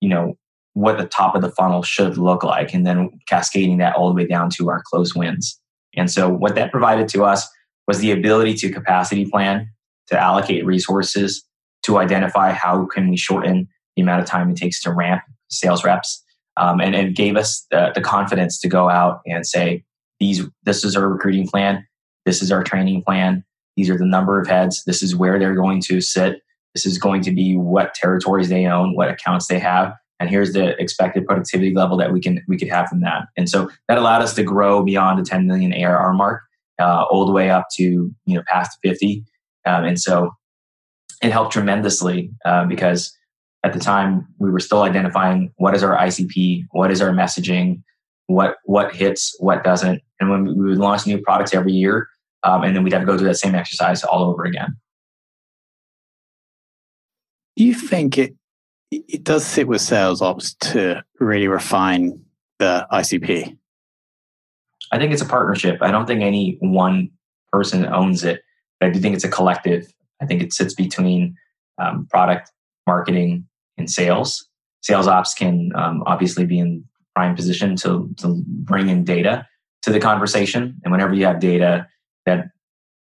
you 0.00 0.08
know, 0.08 0.36
what 0.74 0.98
the 0.98 1.06
top 1.06 1.34
of 1.34 1.42
the 1.42 1.50
funnel 1.50 1.82
should 1.82 2.18
look 2.18 2.44
like, 2.44 2.74
and 2.74 2.86
then 2.86 3.10
cascading 3.26 3.78
that 3.78 3.96
all 3.96 4.08
the 4.08 4.14
way 4.14 4.26
down 4.26 4.50
to 4.50 4.68
our 4.68 4.82
close 4.86 5.14
wins. 5.14 5.58
And 5.96 6.10
so 6.10 6.28
what 6.28 6.54
that 6.56 6.70
provided 6.70 7.08
to 7.08 7.24
us 7.24 7.48
was 7.88 8.00
the 8.00 8.12
ability 8.12 8.54
to 8.54 8.70
capacity 8.70 9.24
plan 9.24 9.70
to 10.08 10.18
allocate 10.20 10.66
resources 10.66 11.44
to 11.84 11.98
identify 11.98 12.52
how 12.52 12.84
can 12.86 13.08
we 13.08 13.16
shorten 13.16 13.68
the 13.94 14.02
amount 14.02 14.20
of 14.20 14.26
time 14.26 14.50
it 14.50 14.56
takes 14.56 14.82
to 14.82 14.92
ramp 14.92 15.22
sales 15.48 15.84
reps 15.84 16.22
um, 16.56 16.80
and, 16.80 16.94
and 16.94 17.14
gave 17.14 17.36
us 17.36 17.66
the, 17.70 17.92
the 17.94 18.00
confidence 18.00 18.60
to 18.60 18.68
go 18.68 18.90
out 18.90 19.20
and 19.26 19.46
say, 19.46 19.84
these, 20.20 20.42
this 20.64 20.84
is 20.84 20.96
our 20.96 21.08
recruiting 21.08 21.46
plan. 21.46 21.86
This 22.24 22.42
is 22.42 22.50
our 22.50 22.64
training 22.64 23.02
plan. 23.02 23.44
These 23.76 23.90
are 23.90 23.98
the 23.98 24.06
number 24.06 24.40
of 24.40 24.46
heads. 24.46 24.82
This 24.84 25.02
is 25.02 25.14
where 25.14 25.38
they're 25.38 25.54
going 25.54 25.80
to 25.82 26.00
sit. 26.00 26.40
This 26.76 26.84
is 26.84 26.98
going 26.98 27.22
to 27.22 27.30
be 27.30 27.56
what 27.56 27.94
territories 27.94 28.50
they 28.50 28.66
own, 28.66 28.94
what 28.94 29.08
accounts 29.08 29.46
they 29.46 29.58
have, 29.58 29.94
and 30.20 30.28
here's 30.28 30.52
the 30.52 30.78
expected 30.78 31.24
productivity 31.24 31.74
level 31.74 31.96
that 31.96 32.12
we 32.12 32.20
can 32.20 32.42
we 32.48 32.58
could 32.58 32.68
have 32.68 32.86
from 32.88 33.00
that. 33.00 33.28
And 33.34 33.48
so 33.48 33.70
that 33.88 33.96
allowed 33.96 34.20
us 34.20 34.34
to 34.34 34.42
grow 34.42 34.82
beyond 34.82 35.18
the 35.18 35.24
10 35.24 35.46
million 35.46 35.72
ARR 35.72 36.12
mark, 36.12 36.42
uh, 36.78 37.04
all 37.10 37.24
the 37.24 37.32
way 37.32 37.48
up 37.48 37.66
to 37.76 37.82
you 37.82 38.34
know 38.34 38.42
past 38.46 38.78
50. 38.82 39.24
Um, 39.64 39.84
and 39.84 39.98
so 39.98 40.32
it 41.22 41.32
helped 41.32 41.54
tremendously 41.54 42.30
uh, 42.44 42.66
because 42.66 43.16
at 43.64 43.72
the 43.72 43.80
time 43.80 44.26
we 44.38 44.50
were 44.50 44.60
still 44.60 44.82
identifying 44.82 45.50
what 45.56 45.74
is 45.74 45.82
our 45.82 45.96
ICP, 45.96 46.64
what 46.72 46.90
is 46.90 47.00
our 47.00 47.10
messaging, 47.10 47.82
what 48.26 48.56
what 48.64 48.94
hits, 48.94 49.34
what 49.38 49.64
doesn't, 49.64 50.02
and 50.20 50.30
when 50.30 50.44
we 50.44 50.68
would 50.68 50.78
launch 50.78 51.06
new 51.06 51.18
products 51.22 51.54
every 51.54 51.72
year, 51.72 52.08
um, 52.42 52.62
and 52.62 52.76
then 52.76 52.84
we'd 52.84 52.92
have 52.92 53.02
to 53.02 53.06
go 53.06 53.16
through 53.16 53.28
that 53.28 53.36
same 53.36 53.54
exercise 53.54 54.04
all 54.04 54.24
over 54.24 54.44
again. 54.44 54.76
You 57.56 57.74
think 57.74 58.18
it 58.18 58.34
it 58.90 59.24
does 59.24 59.44
sit 59.44 59.66
with 59.66 59.80
sales 59.80 60.22
ops 60.22 60.54
to 60.54 61.02
really 61.18 61.48
refine 61.48 62.22
the 62.58 62.86
ICP? 62.92 63.56
I 64.92 64.98
think 64.98 65.12
it's 65.12 65.22
a 65.22 65.26
partnership. 65.26 65.78
I 65.82 65.90
don't 65.90 66.06
think 66.06 66.22
any 66.22 66.56
one 66.60 67.10
person 67.52 67.86
owns 67.86 68.22
it, 68.22 68.42
but 68.78 68.88
I 68.88 68.92
do 68.92 69.00
think 69.00 69.14
it's 69.14 69.24
a 69.24 69.30
collective. 69.30 69.92
I 70.22 70.26
think 70.26 70.42
it 70.42 70.52
sits 70.52 70.74
between 70.74 71.34
um, 71.78 72.06
product, 72.10 72.52
marketing, 72.86 73.46
and 73.76 73.90
sales. 73.90 74.48
Sales 74.82 75.08
ops 75.08 75.34
can 75.34 75.72
um, 75.74 76.02
obviously 76.06 76.46
be 76.46 76.58
in 76.58 76.84
prime 77.14 77.34
position 77.34 77.74
to, 77.76 78.08
to 78.18 78.42
bring 78.46 78.88
in 78.88 79.02
data 79.02 79.46
to 79.82 79.90
the 79.90 79.98
conversation. 79.98 80.78
And 80.84 80.92
whenever 80.92 81.14
you 81.14 81.26
have 81.26 81.40
data 81.40 81.86
that 82.24 82.48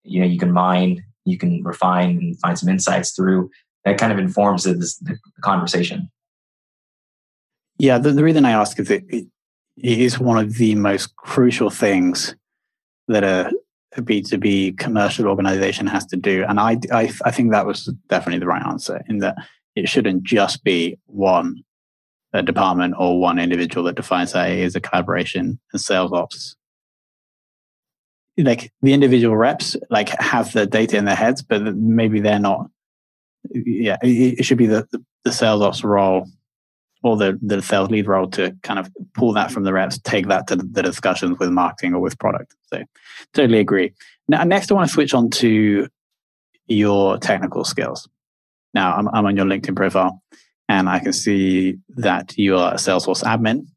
you 0.03 0.21
know 0.21 0.27
you 0.27 0.39
can 0.39 0.51
mine, 0.51 1.03
you 1.25 1.37
can 1.37 1.63
refine 1.63 2.11
and 2.17 2.39
find 2.39 2.57
some 2.57 2.69
insights 2.69 3.11
through, 3.11 3.49
that 3.87 3.97
kind 3.97 4.11
of 4.11 4.19
informs 4.19 4.63
the, 4.63 4.73
the 4.73 5.17
conversation. 5.41 6.11
Yeah, 7.79 7.97
the, 7.97 8.11
the, 8.11 8.23
reason 8.23 8.43
I 8.43 8.51
ask 8.51 8.79
is 8.79 8.91
it, 8.91 9.05
it 9.09 9.27
is 9.77 10.19
one 10.19 10.37
of 10.37 10.55
the 10.55 10.75
most 10.75 11.15
crucial 11.15 11.69
things 11.69 12.35
that 13.07 13.23
a, 13.23 13.51
a 13.95 14.01
B2B 14.01 14.77
commercial 14.77 15.27
organization 15.27 15.87
has 15.87 16.05
to 16.07 16.17
do. 16.17 16.43
And 16.47 16.59
I, 16.59 16.77
I, 16.91 17.11
I 17.23 17.31
think 17.31 17.51
that 17.51 17.65
was 17.65 17.85
definitely 18.09 18.39
the 18.39 18.47
right 18.47 18.65
answer 18.65 19.03
in 19.07 19.19
that 19.19 19.35
it 19.75 19.87
shouldn't 19.87 20.23
just 20.23 20.63
be 20.63 20.99
one 21.05 21.63
department 22.45 22.93
or 22.97 23.19
one 23.19 23.39
individual 23.39 23.85
that 23.85 23.95
defines 23.95 24.33
that 24.33 24.49
it 24.49 24.59
is 24.59 24.75
a 24.75 24.81
collaboration 24.81 25.59
and 25.71 25.81
sales 25.81 26.11
ops 26.13 26.55
like 28.37 28.71
the 28.83 28.93
individual 28.93 29.35
reps 29.35 29.75
like 29.89 30.09
have 30.21 30.53
the 30.53 30.67
data 30.67 30.97
in 30.97 31.05
their 31.05 31.15
heads 31.15 31.41
but 31.41 31.75
maybe 31.75 32.19
they're 32.19 32.37
not 32.37 32.69
yeah, 33.53 33.97
it, 34.01 34.39
it 34.39 34.43
should 34.43 34.57
be 34.57 34.65
the, 34.65 34.87
the, 34.91 35.03
the, 35.23 35.31
sales 35.31 35.61
ops 35.61 35.83
role 35.83 36.27
or 37.03 37.17
the, 37.17 37.39
the 37.41 37.61
sales 37.61 37.89
lead 37.89 38.07
role 38.07 38.27
to 38.31 38.55
kind 38.63 38.79
of 38.79 38.89
pull 39.13 39.33
that 39.33 39.51
from 39.51 39.63
the 39.63 39.73
reps, 39.73 39.99
take 39.99 40.27
that 40.27 40.47
to 40.47 40.55
the 40.55 40.83
discussions 40.83 41.37
with 41.39 41.49
marketing 41.49 41.93
or 41.93 41.99
with 41.99 42.17
product. 42.19 42.55
So 42.73 42.83
totally 43.33 43.59
agree. 43.59 43.93
Now, 44.27 44.43
next 44.43 44.71
I 44.71 44.75
want 44.75 44.87
to 44.87 44.93
switch 44.93 45.13
on 45.13 45.29
to 45.31 45.87
your 46.67 47.17
technical 47.17 47.63
skills. 47.63 48.07
Now 48.73 48.95
I'm, 48.95 49.07
I'm 49.09 49.25
on 49.25 49.37
your 49.37 49.45
LinkedIn 49.45 49.75
profile 49.75 50.21
and 50.67 50.89
I 50.89 50.99
can 50.99 51.13
see 51.13 51.77
that 51.89 52.37
you 52.37 52.57
are 52.57 52.73
a 52.73 52.77
Salesforce 52.77 53.23
admin 53.23 53.67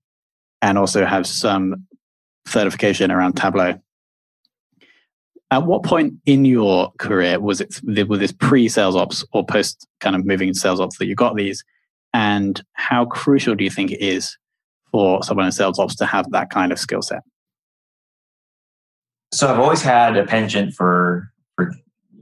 and 0.63 0.77
also 0.77 1.05
have 1.05 1.27
some 1.27 1.87
certification 2.47 3.11
around 3.11 3.35
Tableau. 3.35 3.81
At 5.53 5.67
what 5.67 5.83
point 5.83 6.15
in 6.27 6.45
your 6.45 6.93
career 6.99 7.41
was 7.41 7.61
it 7.61 8.09
was 8.09 8.21
this 8.21 8.33
pre 8.33 8.69
sales 8.69 8.95
ops 8.95 9.25
or 9.33 9.45
post 9.45 9.87
kind 9.99 10.15
of 10.15 10.25
moving 10.25 10.55
sales 10.55 10.81
ops 10.81 10.99
that 10.99 11.07
you 11.07 11.15
got 11.15 11.37
these? 11.37 11.65
And 12.15 12.63
how 12.75 13.05
crucial 13.05 13.55
do 13.55 13.65
you 13.65 13.71
think 13.71 13.91
it 13.91 14.01
is 14.01 14.37
for 14.91 15.23
someone 15.23 15.47
in 15.47 15.53
sales 15.53 15.79
ops 15.79 15.97
to 15.97 16.07
have 16.07 16.31
that 16.31 16.51
kind 16.51 16.73
of 16.73 16.79
skill 16.79 17.03
set? 17.03 17.23
So 19.33 19.49
I've 19.49 19.61
always 19.61 19.83
had 19.83 20.17
a 20.17 20.25
penchant 20.25 20.75
for 20.75 21.31
for 21.57 21.73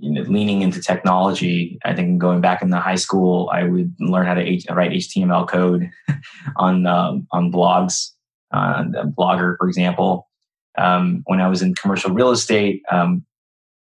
you 0.00 0.12
know, 0.12 0.22
leaning 0.22 0.62
into 0.62 0.80
technology. 0.80 1.78
I 1.84 1.94
think 1.94 2.20
going 2.20 2.40
back 2.40 2.62
in 2.62 2.70
the 2.70 2.80
high 2.80 2.96
school, 2.96 3.50
I 3.52 3.64
would 3.64 3.94
learn 3.98 4.26
how 4.26 4.34
to 4.34 4.42
H- 4.42 4.66
write 4.70 4.92
HTML 4.92 5.48
code 5.48 5.90
on 6.56 6.86
um, 6.86 7.26
on 7.32 7.50
blogs, 7.50 8.10
uh, 8.52 8.84
Blogger, 8.84 9.56
for 9.58 9.68
example. 9.68 10.27
Um, 10.78 11.22
when 11.26 11.40
I 11.40 11.48
was 11.48 11.62
in 11.62 11.74
commercial 11.74 12.12
real 12.12 12.30
estate, 12.30 12.82
um, 12.90 13.24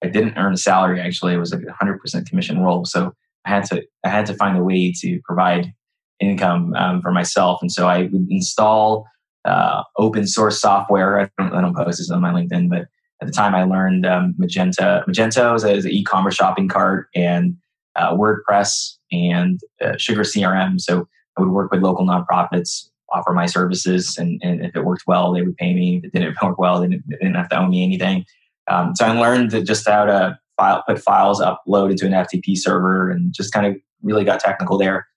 I 0.04 0.08
didn't 0.08 0.38
earn 0.38 0.54
a 0.54 0.58
salary. 0.58 1.00
Actually, 1.00 1.34
it 1.34 1.40
was 1.40 1.54
like 1.54 1.64
a 1.68 1.74
hundred 1.74 2.00
percent 2.00 2.28
commission 2.28 2.60
role. 2.60 2.86
So 2.86 3.14
I 3.46 3.50
had 3.50 3.66
to 3.66 3.84
I 4.04 4.10
had 4.10 4.26
to 4.28 4.34
find 4.34 4.58
a 4.58 4.64
way 4.64 4.94
to 5.02 5.20
provide 5.26 5.74
income 6.20 6.74
um, 6.76 7.02
for 7.02 7.12
myself. 7.12 7.62
And 7.62 7.72
so 7.72 7.88
I 7.88 8.04
would 8.04 8.28
install 8.30 9.06
uh, 9.46 9.84
open 9.98 10.28
source 10.28 10.60
software. 10.60 11.20
I 11.20 11.30
don't, 11.38 11.54
I 11.54 11.62
don't 11.62 11.76
post 11.76 12.00
this 12.00 12.12
on 12.12 12.22
my 12.22 12.32
LinkedIn, 12.32 12.70
but 12.70 12.88
at 13.22 13.28
the 13.28 13.32
time 13.32 13.56
I 13.56 13.64
learned 13.64 14.06
um, 14.06 14.36
Magento. 14.40 15.06
Magento 15.06 15.56
is, 15.56 15.86
an 15.86 15.92
e-commerce 15.92 16.36
shopping 16.36 16.68
cart 16.68 17.08
and 17.16 17.56
uh, 17.96 18.16
WordPress 18.16 18.96
and 19.12 19.60
uh, 19.82 19.98
Sugar 19.98 20.22
CRM. 20.22 20.80
So 20.80 21.08
I 21.38 21.42
would 21.42 21.52
work 21.52 21.72
with 21.72 21.82
local 21.82 22.06
nonprofits 22.06 22.90
offer 23.12 23.34
my 23.34 23.46
services, 23.46 24.18
and, 24.18 24.40
and 24.44 24.64
if 24.64 24.76
it 24.76 24.86
worked 24.86 25.04
well, 25.08 25.34
they 25.34 25.42
would 25.42 25.58
pay 25.58 25.74
me. 25.74 25.98
If 25.98 26.06
it 26.06 26.14
didn't 26.14 26.38
work 26.42 26.58
well, 26.60 26.82
they 26.82 26.88
didn't, 26.88 27.04
they 27.10 27.18
didn't 27.18 27.36
have 27.36 27.50
to 27.50 27.60
owe 27.60 27.68
me 27.68 27.84
anything. 27.84 28.26
Um, 28.70 28.96
so 28.96 29.06
I 29.06 29.12
learned 29.12 29.52
just 29.66 29.88
how 29.88 30.06
to 30.06 30.40
file, 30.58 30.84
put 30.88 31.00
files 31.00 31.42
upload 31.42 31.92
into 31.92 32.06
an 32.06 32.14
FTP 32.14 32.58
server, 32.58 33.10
and 33.10 33.34
just 33.34 33.54
kind 33.54 33.66
of 33.66 33.76
really 34.02 34.24
got 34.24 34.40
technical 34.40 34.78
there. 34.78 35.08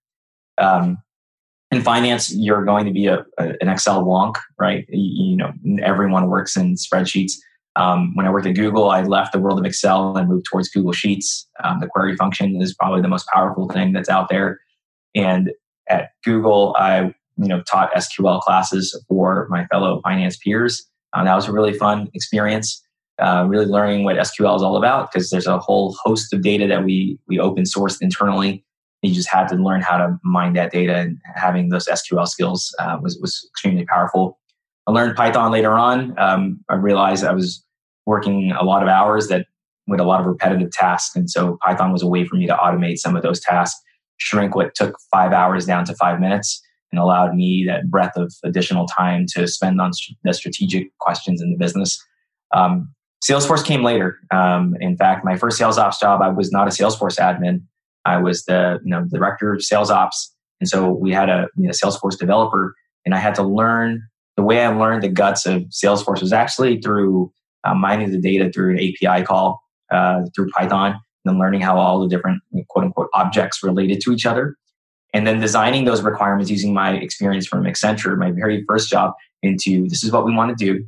Um, 0.59 0.99
in 1.71 1.83
finance, 1.83 2.33
you're 2.35 2.65
going 2.65 2.85
to 2.85 2.93
be 2.93 3.07
a, 3.07 3.25
a, 3.39 3.55
an 3.61 3.69
Excel 3.69 4.05
wonk, 4.05 4.37
right? 4.59 4.85
You, 4.91 5.31
you, 5.31 5.37
know, 5.37 5.53
everyone 5.83 6.29
works 6.29 6.57
in 6.57 6.75
spreadsheets. 6.75 7.33
Um, 7.77 8.15
when 8.15 8.27
I 8.27 8.31
worked 8.31 8.47
at 8.47 8.55
Google, 8.55 8.91
I 8.91 9.03
left 9.03 9.33
the 9.33 9.39
world 9.39 9.59
of 9.59 9.65
Excel 9.65 10.17
and 10.17 10.29
moved 10.29 10.45
towards 10.45 10.69
Google 10.69 10.93
Sheets. 10.93 11.49
Um, 11.65 11.81
the 11.81 11.87
query 11.87 12.15
function 12.17 12.61
is 12.61 12.75
probably 12.75 13.01
the 13.01 13.09
most 13.09 13.27
powerful 13.33 13.69
thing 13.69 13.93
that's 13.93 14.11
out 14.11 14.29
there. 14.29 14.61
And 15.15 15.53
at 15.89 16.11
Google, 16.25 16.77
I 16.79 17.15
you 17.37 17.49
know 17.49 17.63
taught 17.63 17.93
SQL 17.95 18.41
classes 18.41 18.99
for 19.09 19.47
my 19.51 19.67
fellow 19.67 20.01
finance 20.03 20.37
peers. 20.37 20.89
Uh, 21.13 21.25
that 21.25 21.35
was 21.35 21.49
a 21.49 21.53
really 21.53 21.73
fun 21.73 22.09
experience. 22.15 22.83
Uh, 23.19 23.45
really 23.47 23.67
learning 23.67 24.05
what 24.05 24.17
SQL 24.17 24.57
is 24.57 24.63
all 24.63 24.77
about 24.77 25.13
because 25.13 25.31
there's 25.31 25.47
a 25.47 25.59
whole 25.59 25.95
host 26.03 26.33
of 26.33 26.43
data 26.43 26.67
that 26.67 26.85
we 26.85 27.19
we 27.29 27.39
open 27.39 27.65
sourced 27.65 27.99
internally. 28.01 28.65
You 29.03 29.13
just 29.13 29.29
had 29.29 29.49
to 29.49 29.57
learn 29.57 29.83
how 29.83 29.99
to 29.99 30.17
mine 30.25 30.55
that 30.55 30.73
data, 30.73 30.97
and 30.97 31.19
having 31.35 31.69
those 31.69 31.87
SQL 31.87 32.27
skills 32.27 32.75
uh, 32.79 32.99
was 33.03 33.19
was 33.21 33.47
extremely 33.53 33.85
powerful. 33.85 34.39
I 34.87 34.93
learned 34.93 35.17
Python 35.17 35.53
later 35.53 35.73
on. 35.73 36.19
Um, 36.19 36.61
I 36.69 36.75
realized 36.75 37.25
I 37.25 37.33
was 37.33 37.65
working 38.07 38.53
a 38.53 38.65
lot 38.65 38.83
of 38.83 38.89
hours 38.89 39.29
that 39.29 39.47
with 39.87 40.01
a 40.01 40.05
lot 40.05 40.21
of 40.21 40.27
repetitive 40.27 40.71
tasks, 40.71 41.15
and 41.15 41.31
so 41.31 41.59
Python 41.65 41.93
was 41.93 42.03
a 42.03 42.07
way 42.07 42.25
for 42.25 42.37
me 42.37 42.47
to 42.47 42.55
automate 42.55 42.99
some 42.99 43.15
of 43.15 43.23
those 43.23 43.41
tasks, 43.41 43.81
shrink 44.17 44.55
what 44.55 44.75
took 44.75 44.97
five 45.11 45.33
hours 45.33 45.67
down 45.67 45.85
to 45.85 45.95
five 45.97 46.19
minutes, 46.19 46.63
and 46.93 47.01
allowed 47.01 47.35
me 47.35 47.65
that 47.67 47.91
breadth 47.91 48.17
of 48.17 48.33
additional 48.45 48.87
time 48.87 49.27
to 49.35 49.49
spend 49.49 49.81
on 49.81 49.91
the 50.25 50.35
strategic 50.35 50.97
questions 50.99 51.41
in 51.41 51.51
the 51.51 51.57
business. 51.57 52.03
Um, 52.55 52.95
Salesforce 53.25 53.65
came 53.65 53.83
later. 53.83 54.19
Um, 54.31 54.77
in 54.81 54.97
fact, 54.97 55.25
my 55.25 55.37
first 55.37 55.57
sales 55.57 55.79
ops 55.79 55.99
job, 55.99 56.21
I 56.21 56.29
was 56.29 56.53
not 56.53 56.69
a 56.69 56.71
Salesforce 56.71 57.19
admin. 57.19 57.63
I 58.05 58.19
was 58.19 58.45
the 58.45 58.81
you 58.85 58.91
know 58.91 59.05
director 59.05 59.55
of 59.55 59.63
sales 59.63 59.91
ops, 59.91 60.35
and 60.61 60.69
so 60.69 60.91
we 60.91 61.13
had 61.13 61.29
a 61.29 61.47
you 61.57 61.67
know, 61.67 61.71
Salesforce 61.71 62.19
developer, 62.19 62.75
and 63.07 63.15
I 63.15 63.19
had 63.19 63.35
to 63.37 63.43
learn 63.43 64.03
the 64.37 64.43
way 64.43 64.65
I 64.65 64.69
learned 64.69 65.03
the 65.03 65.09
guts 65.09 65.47
of 65.47 65.63
Salesforce 65.65 66.21
was 66.21 66.33
actually 66.33 66.81
through 66.81 67.33
uh, 67.65 67.75
mining 67.75 68.11
the 68.11 68.21
data 68.21 68.51
through 68.51 68.77
an 68.77 68.79
API 68.79 69.25
call 69.25 69.63
uh, 69.93 70.23
through 70.35 70.51
Python, 70.51 70.91
and 70.91 71.01
then 71.25 71.39
learning 71.39 71.61
how 71.61 71.79
all 71.79 72.01
the 72.01 72.09
different 72.09 72.43
quote 72.69 72.87
unquote 72.87 73.09
objects 73.15 73.63
related 73.63 74.01
to 74.01 74.13
each 74.13 74.27
other 74.27 74.57
and 75.13 75.27
then 75.27 75.41
designing 75.41 75.85
those 75.85 76.03
requirements 76.03 76.51
using 76.51 76.73
my 76.73 76.95
experience 76.95 77.47
from 77.47 77.65
Accenture, 77.65 78.17
my 78.17 78.31
very 78.31 78.65
first 78.69 78.89
job, 78.89 79.13
into 79.43 79.89
this 79.89 80.03
is 80.03 80.13
what 80.13 80.25
we 80.25 80.35
want 80.35 80.57
to 80.57 80.65
do. 80.65 80.85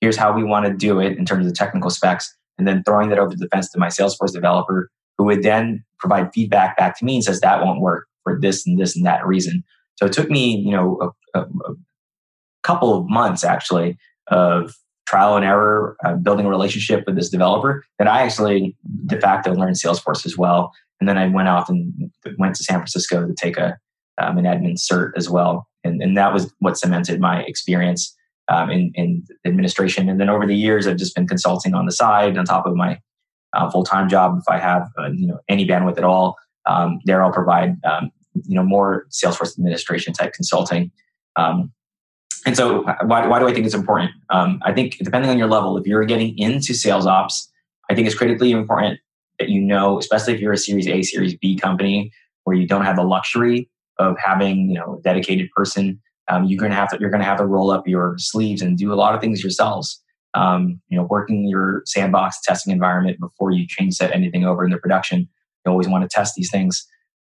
Here's 0.00 0.16
how 0.16 0.32
we 0.32 0.42
want 0.42 0.66
to 0.66 0.72
do 0.72 0.98
it 0.98 1.16
in 1.16 1.24
terms 1.24 1.46
of 1.46 1.52
the 1.52 1.56
technical 1.56 1.90
specs, 1.90 2.34
and 2.58 2.66
then 2.66 2.82
throwing 2.84 3.08
that 3.10 3.18
over 3.18 3.34
the 3.36 3.48
fence 3.48 3.70
to 3.70 3.78
my 3.78 3.88
Salesforce 3.88 4.32
developer, 4.32 4.90
who 5.16 5.24
would 5.24 5.42
then 5.42 5.84
provide 5.98 6.32
feedback 6.32 6.76
back 6.76 6.98
to 6.98 7.04
me 7.04 7.16
and 7.16 7.24
says 7.24 7.40
that 7.40 7.64
won't 7.64 7.80
work 7.80 8.08
for 8.24 8.40
this 8.40 8.66
and 8.66 8.78
this 8.78 8.96
and 8.96 9.06
that 9.06 9.26
reason. 9.26 9.62
So 9.96 10.06
it 10.06 10.12
took 10.12 10.30
me, 10.30 10.56
you 10.56 10.72
know, 10.72 11.14
a, 11.34 11.40
a, 11.40 11.42
a 11.42 11.74
couple 12.62 12.98
of 12.98 13.08
months 13.08 13.44
actually 13.44 13.96
of 14.28 14.74
trial 15.06 15.36
and 15.36 15.44
error, 15.44 15.96
uh, 16.04 16.14
building 16.14 16.46
a 16.46 16.48
relationship 16.48 17.04
with 17.06 17.16
this 17.16 17.28
developer 17.28 17.84
that 17.98 18.08
I 18.08 18.22
actually 18.22 18.76
de 19.06 19.20
facto 19.20 19.54
learned 19.54 19.76
Salesforce 19.76 20.24
as 20.24 20.38
well 20.38 20.72
and 21.02 21.08
then 21.08 21.18
I 21.18 21.26
went 21.26 21.48
off 21.48 21.68
and 21.68 21.92
went 22.38 22.54
to 22.54 22.62
San 22.62 22.76
Francisco 22.76 23.26
to 23.26 23.34
take 23.34 23.56
a 23.56 23.76
um, 24.18 24.38
an 24.38 24.44
admin 24.44 24.78
cert 24.78 25.10
as 25.16 25.28
well. 25.28 25.66
And, 25.82 26.00
and 26.00 26.16
that 26.16 26.32
was 26.32 26.54
what 26.60 26.78
cemented 26.78 27.18
my 27.18 27.42
experience 27.42 28.16
um, 28.46 28.70
in, 28.70 28.92
in 28.94 29.26
administration. 29.44 30.08
And 30.08 30.20
then 30.20 30.30
over 30.30 30.46
the 30.46 30.54
years, 30.54 30.86
I've 30.86 30.98
just 30.98 31.16
been 31.16 31.26
consulting 31.26 31.74
on 31.74 31.86
the 31.86 31.92
side 31.92 32.38
on 32.38 32.44
top 32.44 32.66
of 32.66 32.76
my 32.76 33.00
uh, 33.52 33.68
full 33.68 33.82
time 33.82 34.08
job. 34.08 34.38
If 34.38 34.44
I 34.48 34.60
have 34.60 34.88
uh, 34.96 35.10
you 35.10 35.26
know 35.26 35.40
any 35.48 35.66
bandwidth 35.66 35.98
at 35.98 36.04
all, 36.04 36.36
um, 36.66 37.00
there 37.04 37.20
I'll 37.20 37.32
provide 37.32 37.84
um, 37.84 38.12
you 38.46 38.54
know 38.54 38.62
more 38.62 39.06
Salesforce 39.10 39.58
administration 39.58 40.12
type 40.12 40.34
consulting. 40.34 40.92
Um, 41.34 41.72
and 42.46 42.56
so, 42.56 42.84
why, 43.06 43.26
why 43.26 43.40
do 43.40 43.48
I 43.48 43.52
think 43.52 43.66
it's 43.66 43.74
important? 43.74 44.12
Um, 44.30 44.60
I 44.64 44.72
think 44.72 44.98
depending 44.98 45.32
on 45.32 45.38
your 45.38 45.48
level, 45.48 45.76
if 45.78 45.84
you're 45.84 46.04
getting 46.04 46.38
into 46.38 46.74
sales 46.74 47.06
ops, 47.06 47.50
I 47.90 47.96
think 47.96 48.06
it's 48.06 48.16
critically 48.16 48.52
important 48.52 49.00
that 49.42 49.50
you 49.50 49.60
know, 49.60 49.98
especially 49.98 50.34
if 50.34 50.40
you're 50.40 50.52
a 50.52 50.58
Series 50.58 50.86
A, 50.86 51.02
Series 51.02 51.36
B 51.36 51.56
company, 51.56 52.12
where 52.44 52.54
you 52.54 52.66
don't 52.66 52.84
have 52.84 52.96
the 52.96 53.02
luxury 53.02 53.68
of 53.98 54.16
having 54.18 54.70
you 54.70 54.74
know 54.74 54.98
a 54.98 55.02
dedicated 55.02 55.50
person. 55.56 56.00
Um, 56.28 56.44
you're 56.44 56.60
gonna 56.60 56.76
have 56.76 56.90
to 56.90 56.98
you're 57.00 57.10
gonna 57.10 57.24
have 57.24 57.38
to 57.38 57.46
roll 57.46 57.72
up 57.72 57.88
your 57.88 58.14
sleeves 58.18 58.62
and 58.62 58.78
do 58.78 58.92
a 58.92 58.94
lot 58.94 59.14
of 59.14 59.20
things 59.20 59.42
yourselves. 59.42 60.00
Um, 60.34 60.80
you 60.88 60.96
know, 60.96 61.06
working 61.10 61.48
your 61.48 61.82
sandbox 61.86 62.40
testing 62.42 62.72
environment 62.72 63.18
before 63.20 63.50
you 63.50 63.66
change 63.66 63.94
set 63.94 64.14
anything 64.14 64.46
over 64.46 64.64
into 64.64 64.78
production. 64.78 65.28
You 65.66 65.72
always 65.72 65.88
want 65.88 66.02
to 66.02 66.08
test 66.08 66.34
these 66.36 66.50
things. 66.50 66.86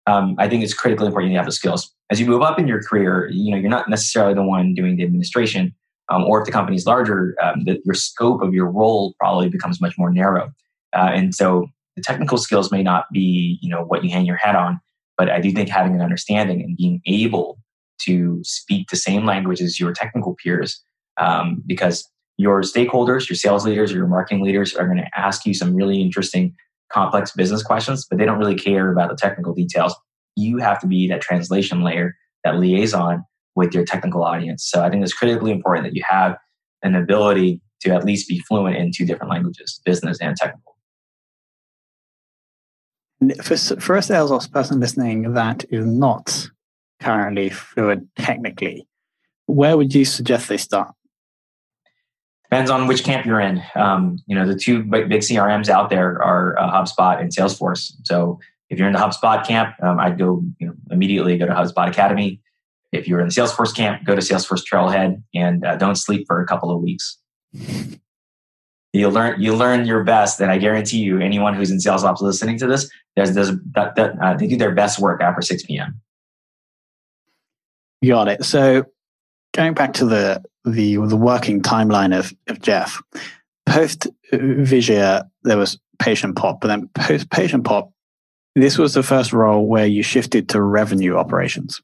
Um, 0.06 0.34
I 0.38 0.48
think 0.48 0.64
it's 0.64 0.74
critically 0.74 1.06
important 1.06 1.32
you 1.32 1.36
have 1.36 1.46
the 1.46 1.52
skills. 1.52 1.94
As 2.10 2.18
you 2.18 2.26
move 2.26 2.40
up 2.40 2.58
in 2.58 2.66
your 2.66 2.82
career, 2.82 3.28
you 3.30 3.50
know 3.50 3.58
you're 3.58 3.70
not 3.70 3.90
necessarily 3.90 4.32
the 4.32 4.42
one 4.42 4.72
doing 4.72 4.96
the 4.96 5.04
administration, 5.04 5.74
um, 6.08 6.24
or 6.24 6.40
if 6.40 6.46
the 6.46 6.52
company's 6.52 6.86
larger, 6.86 7.36
um, 7.42 7.64
the, 7.64 7.78
your 7.84 7.94
scope 7.94 8.40
of 8.40 8.54
your 8.54 8.70
role 8.70 9.14
probably 9.20 9.50
becomes 9.50 9.78
much 9.78 9.98
more 9.98 10.10
narrow. 10.10 10.50
Uh, 10.96 11.10
and 11.12 11.34
so 11.34 11.68
the 11.98 12.02
technical 12.04 12.38
skills 12.38 12.70
may 12.70 12.82
not 12.82 13.06
be 13.12 13.58
you 13.60 13.68
know 13.68 13.82
what 13.84 14.04
you 14.04 14.10
hang 14.10 14.24
your 14.24 14.36
hat 14.36 14.54
on, 14.54 14.80
but 15.16 15.28
I 15.28 15.40
do 15.40 15.50
think 15.50 15.68
having 15.68 15.94
an 15.94 16.00
understanding 16.00 16.62
and 16.62 16.76
being 16.76 17.00
able 17.06 17.58
to 18.02 18.40
speak 18.44 18.88
the 18.88 18.96
same 18.96 19.26
language 19.26 19.60
as 19.60 19.80
your 19.80 19.92
technical 19.92 20.36
peers, 20.42 20.80
um, 21.16 21.62
because 21.66 22.08
your 22.36 22.62
stakeholders, 22.62 23.28
your 23.28 23.36
sales 23.36 23.66
leaders, 23.66 23.92
or 23.92 23.96
your 23.96 24.06
marketing 24.06 24.44
leaders 24.44 24.74
are 24.74 24.86
going 24.86 24.98
to 24.98 25.10
ask 25.18 25.44
you 25.44 25.52
some 25.52 25.74
really 25.74 26.00
interesting, 26.00 26.54
complex 26.92 27.32
business 27.32 27.64
questions, 27.64 28.06
but 28.08 28.18
they 28.18 28.24
don't 28.24 28.38
really 28.38 28.54
care 28.54 28.92
about 28.92 29.10
the 29.10 29.16
technical 29.16 29.52
details. 29.52 29.94
You 30.36 30.58
have 30.58 30.80
to 30.80 30.86
be 30.86 31.08
that 31.08 31.20
translation 31.20 31.82
layer, 31.82 32.14
that 32.44 32.60
liaison 32.60 33.24
with 33.56 33.74
your 33.74 33.84
technical 33.84 34.22
audience. 34.22 34.64
So 34.70 34.84
I 34.84 34.88
think 34.88 35.02
it's 35.02 35.12
critically 35.12 35.50
important 35.50 35.84
that 35.84 35.96
you 35.96 36.04
have 36.08 36.36
an 36.82 36.94
ability 36.94 37.60
to 37.80 37.90
at 37.90 38.04
least 38.04 38.28
be 38.28 38.38
fluent 38.38 38.76
in 38.76 38.92
two 38.92 39.04
different 39.04 39.32
languages, 39.32 39.80
business 39.84 40.18
and 40.20 40.36
technical. 40.36 40.77
For, 43.42 43.56
for 43.56 43.96
a 43.96 44.02
sales 44.02 44.30
ops 44.30 44.46
person 44.46 44.78
listening 44.80 45.32
that 45.34 45.64
is 45.70 45.84
not 45.84 46.48
currently 47.00 47.50
fluent 47.50 48.08
technically, 48.16 48.86
where 49.46 49.76
would 49.76 49.94
you 49.94 50.04
suggest 50.04 50.48
they 50.48 50.56
start? 50.56 50.94
Depends 52.44 52.70
on 52.70 52.86
which 52.86 53.04
camp 53.04 53.26
you're 53.26 53.40
in. 53.40 53.62
Um, 53.74 54.18
you 54.26 54.34
know, 54.34 54.46
the 54.46 54.54
two 54.54 54.82
big, 54.82 55.08
big 55.08 55.20
CRMs 55.20 55.68
out 55.68 55.90
there 55.90 56.22
are 56.22 56.58
uh, 56.58 56.70
HubSpot 56.70 57.20
and 57.20 57.30
Salesforce. 57.30 57.92
So 58.04 58.38
if 58.70 58.78
you're 58.78 58.86
in 58.86 58.94
the 58.94 58.98
HubSpot 58.98 59.46
camp, 59.46 59.74
um, 59.82 59.98
I'd 60.00 60.18
go 60.18 60.42
you 60.58 60.68
know, 60.68 60.74
immediately 60.90 61.36
go 61.36 61.46
to 61.46 61.52
HubSpot 61.52 61.88
Academy. 61.88 62.40
If 62.90 63.06
you're 63.06 63.20
in 63.20 63.26
the 63.26 63.34
Salesforce 63.34 63.74
camp, 63.74 64.04
go 64.06 64.14
to 64.14 64.22
Salesforce 64.22 64.62
Trailhead 64.64 65.22
and 65.34 65.64
uh, 65.64 65.76
don't 65.76 65.96
sleep 65.96 66.26
for 66.26 66.40
a 66.40 66.46
couple 66.46 66.70
of 66.70 66.80
weeks. 66.80 67.18
You 68.98 69.08
learn 69.08 69.40
you 69.40 69.54
learn 69.54 69.86
your 69.86 70.04
best, 70.04 70.40
and 70.40 70.50
I 70.50 70.58
guarantee 70.58 70.98
you, 70.98 71.20
anyone 71.20 71.54
who's 71.54 71.70
in 71.70 71.80
sales 71.80 72.04
ops 72.04 72.20
listening 72.20 72.58
to 72.58 72.66
this, 72.66 72.90
there's, 73.16 73.34
that, 73.34 73.94
that 73.96 74.14
uh, 74.22 74.34
they 74.34 74.46
do 74.46 74.56
their 74.56 74.74
best 74.74 74.98
work 74.98 75.20
after 75.20 75.42
6 75.42 75.64
p.m. 75.64 76.00
Got 78.04 78.28
it. 78.28 78.44
So 78.44 78.84
going 79.54 79.74
back 79.74 79.94
to 79.94 80.04
the 80.04 80.42
the 80.64 80.96
the 80.96 81.16
working 81.16 81.62
timeline 81.62 82.16
of, 82.16 82.32
of 82.48 82.60
Jeff, 82.60 83.02
post 83.66 84.06
Vigia 84.32 85.28
there 85.42 85.56
was 85.56 85.78
Patient 85.98 86.36
Pop, 86.36 86.60
but 86.60 86.68
then 86.68 86.88
post 86.94 87.30
Patient 87.30 87.64
Pop, 87.64 87.92
this 88.54 88.78
was 88.78 88.94
the 88.94 89.02
first 89.02 89.32
role 89.32 89.66
where 89.66 89.86
you 89.86 90.02
shifted 90.02 90.48
to 90.50 90.62
revenue 90.62 91.16
operations. 91.16 91.80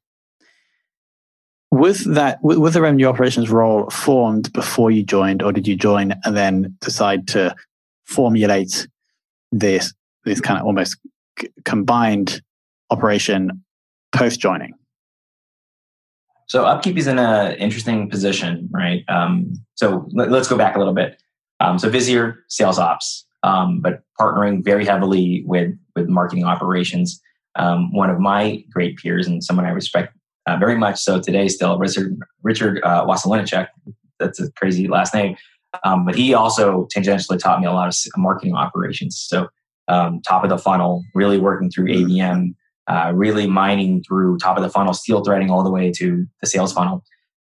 Was 1.74 2.04
that 2.04 2.38
was 2.40 2.74
the 2.74 2.80
revenue 2.80 3.06
operations 3.06 3.50
role 3.50 3.90
formed 3.90 4.52
before 4.52 4.92
you 4.92 5.02
joined, 5.02 5.42
or 5.42 5.50
did 5.50 5.66
you 5.66 5.74
join 5.74 6.14
and 6.24 6.36
then 6.36 6.76
decide 6.80 7.26
to 7.28 7.52
formulate 8.04 8.86
this 9.50 9.92
this 10.24 10.40
kind 10.40 10.60
of 10.60 10.66
almost 10.66 10.96
c- 11.40 11.48
combined 11.64 12.42
operation 12.90 13.64
post 14.12 14.38
joining? 14.38 14.74
So 16.46 16.64
upkeep 16.64 16.96
is 16.96 17.08
in 17.08 17.18
an 17.18 17.56
interesting 17.56 18.08
position, 18.08 18.68
right? 18.70 19.02
Um, 19.08 19.54
so 19.74 20.08
let, 20.12 20.30
us 20.30 20.46
go 20.46 20.56
back 20.56 20.76
a 20.76 20.78
little 20.78 20.94
bit. 20.94 21.20
Um, 21.58 21.80
so 21.80 21.90
Visier, 21.90 22.36
sales 22.48 22.78
ops, 22.78 23.26
um, 23.42 23.80
but 23.80 24.02
partnering 24.20 24.62
very 24.62 24.84
heavily 24.84 25.42
with 25.44 25.76
with 25.96 26.06
marketing 26.06 26.44
operations. 26.44 27.20
Um, 27.56 27.92
one 27.92 28.10
of 28.10 28.20
my 28.20 28.62
great 28.70 28.96
peers 28.96 29.26
and 29.26 29.42
someone 29.42 29.66
I 29.66 29.70
respect 29.70 30.16
uh, 30.46 30.56
very 30.56 30.76
much 30.76 31.00
so 31.00 31.20
today, 31.20 31.48
still 31.48 31.78
Richard 31.78 32.18
Richard 32.42 32.82
uh, 32.82 33.06
That's 34.18 34.40
a 34.40 34.52
crazy 34.52 34.88
last 34.88 35.14
name, 35.14 35.36
um, 35.84 36.04
but 36.04 36.14
he 36.14 36.34
also 36.34 36.86
tangentially 36.94 37.38
taught 37.38 37.60
me 37.60 37.66
a 37.66 37.72
lot 37.72 37.88
of 37.88 37.96
marketing 38.16 38.54
operations. 38.54 39.24
So 39.28 39.48
um, 39.88 40.20
top 40.26 40.44
of 40.44 40.50
the 40.50 40.58
funnel, 40.58 41.02
really 41.14 41.38
working 41.38 41.70
through 41.70 41.86
ABM 41.86 42.54
uh, 42.86 43.12
really 43.14 43.46
mining 43.46 44.02
through 44.06 44.38
top 44.38 44.56
of 44.56 44.62
the 44.62 44.68
funnel, 44.68 44.92
steel 44.92 45.24
threading 45.24 45.50
all 45.50 45.62
the 45.62 45.70
way 45.70 45.90
to 45.90 46.26
the 46.40 46.46
sales 46.46 46.72
funnel. 46.72 47.02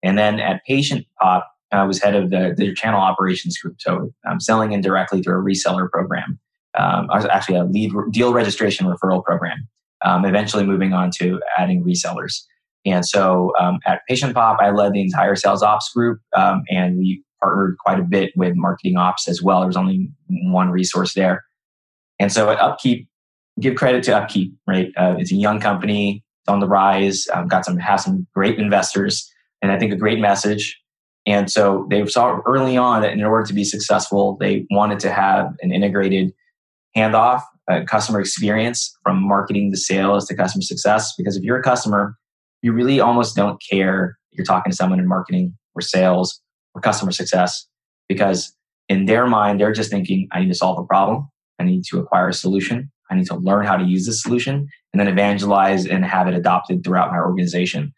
And 0.04 0.18
then 0.18 0.40
at 0.40 0.64
Patient 0.66 1.06
Pop, 1.20 1.48
I 1.72 1.84
was 1.84 2.02
head 2.02 2.16
of 2.16 2.30
the, 2.30 2.54
the 2.56 2.74
channel 2.76 3.02
operations 3.02 3.58
group. 3.58 3.78
So 3.80 4.14
I'm 4.26 4.40
selling 4.40 4.72
indirectly 4.72 5.22
through 5.22 5.40
a 5.40 5.44
reseller 5.44 5.90
program. 5.90 6.40
Um, 6.78 7.10
I 7.10 7.16
was 7.16 7.26
actually 7.26 7.58
a 7.58 7.64
lead 7.64 7.92
deal 8.12 8.34
registration 8.34 8.86
referral 8.86 9.24
program. 9.24 9.68
Um, 10.02 10.26
eventually 10.26 10.66
moving 10.66 10.94
on 10.94 11.10
to 11.18 11.42
adding 11.58 11.84
resellers. 11.84 12.44
And 12.86 13.06
so 13.06 13.54
um, 13.60 13.80
at 13.86 14.02
Patient 14.08 14.34
Pop, 14.34 14.60
I 14.62 14.70
led 14.70 14.94
the 14.94 15.02
entire 15.02 15.36
sales 15.36 15.64
ops 15.64 15.92
group, 15.94 16.20
um, 16.36 16.64
and 16.70 16.98
we 16.98 17.24
partnered 17.42 17.78
quite 17.80 18.00
a 18.00 18.04
bit 18.04 18.32
with 18.36 18.54
marketing 18.56 18.98
ops 18.98 19.28
as 19.28 19.42
well. 19.42 19.60
There 19.60 19.68
was 19.68 19.78
only 19.78 20.10
one 20.30 20.70
resource 20.70 21.14
there. 21.14 21.44
And 22.20 22.32
so 22.32 22.50
at 22.50 22.60
Upkeep, 22.60 23.08
give 23.60 23.76
credit 23.76 24.04
to 24.04 24.16
Upkeep, 24.16 24.54
right? 24.68 24.92
Uh, 24.98 25.16
it's 25.18 25.32
a 25.32 25.36
young 25.36 25.60
company, 25.60 26.24
on 26.48 26.60
the 26.60 26.68
rise, 26.68 27.28
um, 27.34 27.48
got 27.48 27.66
some 27.66 27.78
have 27.78 28.02
some 28.02 28.28
great 28.34 28.60
investors, 28.60 29.32
and 29.62 29.72
I 29.72 29.80
think 29.80 29.92
a 29.92 29.96
great 29.96 30.20
message. 30.20 30.80
And 31.26 31.50
so 31.50 31.88
they 31.90 32.06
saw 32.06 32.40
early 32.46 32.78
on 32.78 33.02
that 33.02 33.14
in 33.14 33.24
order 33.24 33.46
to 33.48 33.54
be 33.54 33.64
successful, 33.64 34.38
they 34.40 34.68
wanted 34.70 35.00
to 35.00 35.12
have 35.12 35.56
an 35.62 35.72
integrated 35.72 36.32
handoff, 36.96 37.42
uh, 37.70 37.82
customer 37.88 38.20
experience 38.20 38.96
from 39.02 39.28
marketing 39.28 39.72
to 39.72 39.78
sales 39.78 40.28
to 40.28 40.36
customer 40.36 40.62
success. 40.62 41.16
Because 41.18 41.36
if 41.36 41.44
you're 41.44 41.58
a 41.58 41.64
customer, 41.64 42.16
you 42.66 42.74
really 42.74 43.00
almost 43.00 43.36
don't 43.36 43.62
care 43.72 44.18
you're 44.32 44.44
talking 44.44 44.72
to 44.72 44.76
someone 44.76 45.00
in 45.00 45.08
marketing 45.08 45.56
or 45.76 45.82
sales 45.82 46.42
or 46.74 46.82
customer 46.82 47.12
success 47.12 47.68
because 48.10 48.56
in 48.90 49.06
their 49.06 49.28
mind, 49.28 49.62
they're 49.62 49.72
just 49.72 49.92
thinking, 49.92 50.28
I 50.32 50.40
need 50.40 50.48
to 50.48 50.56
solve 50.56 50.80
a 50.80 50.84
problem. 50.84 51.30
I 51.60 51.64
need 51.64 51.84
to 51.92 52.00
acquire 52.00 52.30
a 52.30 52.34
solution. 52.34 52.92
I 53.12 53.16
need 53.16 53.28
to 53.28 53.36
learn 53.36 53.68
how 53.68 53.78
to 53.78 53.84
use 53.84 54.08
this 54.08 54.24
solution 54.24 54.68
and 54.92 55.00
then 55.00 55.08
evangelize 55.08 55.86
and 55.86 56.04
have 56.04 56.28
it 56.28 56.34
adopted 56.34 56.84
throughout 56.84 57.12
my 57.12 57.20
organization. 57.20 57.94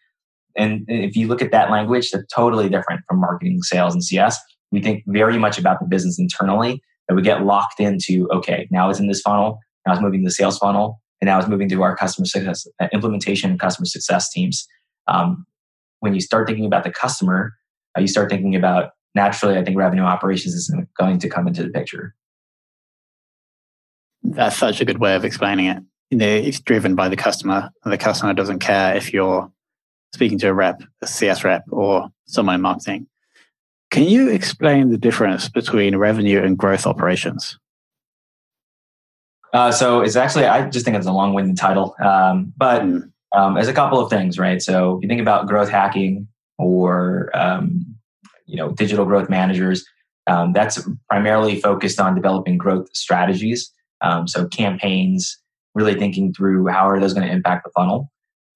And 0.57 0.83
if 0.89 1.15
you 1.15 1.27
look 1.27 1.41
at 1.41 1.51
that 1.51 1.71
language, 1.71 2.11
they're 2.11 2.27
totally 2.35 2.67
different 2.67 3.01
from 3.07 3.21
marketing, 3.21 3.63
sales, 3.63 3.93
and 3.93 4.03
CS. 4.03 4.37
We 4.73 4.81
think 4.81 5.05
very 5.07 5.37
much 5.37 5.57
about 5.57 5.79
the 5.79 5.85
business 5.85 6.19
internally 6.19 6.81
that 7.07 7.15
we 7.15 7.21
get 7.21 7.45
locked 7.45 7.79
into, 7.79 8.27
okay, 8.33 8.67
now 8.69 8.89
it's 8.89 8.99
in 8.99 9.07
this 9.07 9.21
funnel, 9.21 9.59
now 9.85 9.93
it's 9.93 10.01
moving 10.01 10.21
to 10.23 10.25
the 10.25 10.31
sales 10.31 10.57
funnel, 10.57 10.99
and 11.21 11.27
now 11.27 11.39
it's 11.39 11.47
moving 11.47 11.69
to 11.69 11.81
our 11.83 11.95
customer 11.95 12.25
success 12.25 12.67
uh, 12.79 12.87
implementation 12.93 13.51
and 13.51 13.59
customer 13.59 13.85
success 13.85 14.29
teams. 14.29 14.67
Um, 15.07 15.45
when 15.99 16.13
you 16.13 16.21
start 16.21 16.47
thinking 16.47 16.65
about 16.65 16.83
the 16.83 16.91
customer, 16.91 17.53
uh, 17.97 18.01
you 18.01 18.07
start 18.07 18.29
thinking 18.29 18.55
about 18.55 18.91
naturally, 19.15 19.57
I 19.57 19.63
think 19.63 19.77
revenue 19.77 20.03
operations 20.03 20.53
is 20.53 20.73
going 20.97 21.19
to 21.19 21.29
come 21.29 21.47
into 21.47 21.63
the 21.63 21.69
picture. 21.69 22.13
That's 24.23 24.57
such 24.57 24.81
a 24.81 24.85
good 24.85 24.99
way 24.99 25.15
of 25.15 25.25
explaining 25.25 25.65
it. 25.67 25.83
You 26.11 26.17
know, 26.17 26.27
it's 26.27 26.59
driven 26.59 26.95
by 26.95 27.09
the 27.09 27.15
customer, 27.15 27.69
and 27.83 27.93
the 27.93 27.97
customer 27.97 28.33
doesn't 28.33 28.59
care 28.59 28.95
if 28.95 29.11
you're 29.11 29.51
speaking 30.13 30.37
to 30.39 30.49
a 30.49 30.53
rep, 30.53 30.81
a 31.01 31.07
CS 31.07 31.43
rep, 31.43 31.63
or 31.69 32.09
someone 32.27 32.55
in 32.55 32.61
marketing. 32.61 33.07
Can 33.89 34.03
you 34.03 34.29
explain 34.29 34.89
the 34.89 34.97
difference 34.97 35.49
between 35.49 35.95
revenue 35.95 36.41
and 36.41 36.57
growth 36.57 36.85
operations? 36.85 37.57
Uh, 39.57 39.71
so 39.71 40.01
it's 40.01 40.15
actually, 40.15 40.45
I 40.45 40.69
just 40.69 40.85
think 40.85 40.95
it's 40.97 41.07
a 41.07 41.11
long-winded 41.11 41.57
title, 41.57 41.95
um, 41.99 42.53
but 42.55 42.83
mm. 42.83 43.01
um, 43.35 43.55
there's 43.55 43.67
a 43.67 43.73
couple 43.73 43.99
of 43.99 44.07
things, 44.07 44.37
right? 44.37 44.61
So 44.61 44.97
if 44.97 45.01
you 45.01 45.09
think 45.09 45.19
about 45.19 45.47
growth 45.47 45.69
hacking 45.69 46.27
or 46.59 47.31
um, 47.33 47.95
you 48.45 48.57
know 48.57 48.71
digital 48.71 49.05
growth 49.05 49.29
managers, 49.29 49.83
um, 50.27 50.53
that's 50.53 50.87
primarily 51.09 51.59
focused 51.59 51.99
on 51.99 52.13
developing 52.13 52.57
growth 52.59 52.87
strategies. 52.93 53.73
Um, 54.01 54.27
so 54.27 54.47
campaigns, 54.47 55.39
really 55.73 55.95
thinking 55.95 56.33
through 56.33 56.67
how 56.67 56.87
are 56.87 56.99
those 56.99 57.15
going 57.15 57.27
to 57.27 57.33
impact 57.33 57.63
the 57.63 57.71
funnel. 57.71 58.11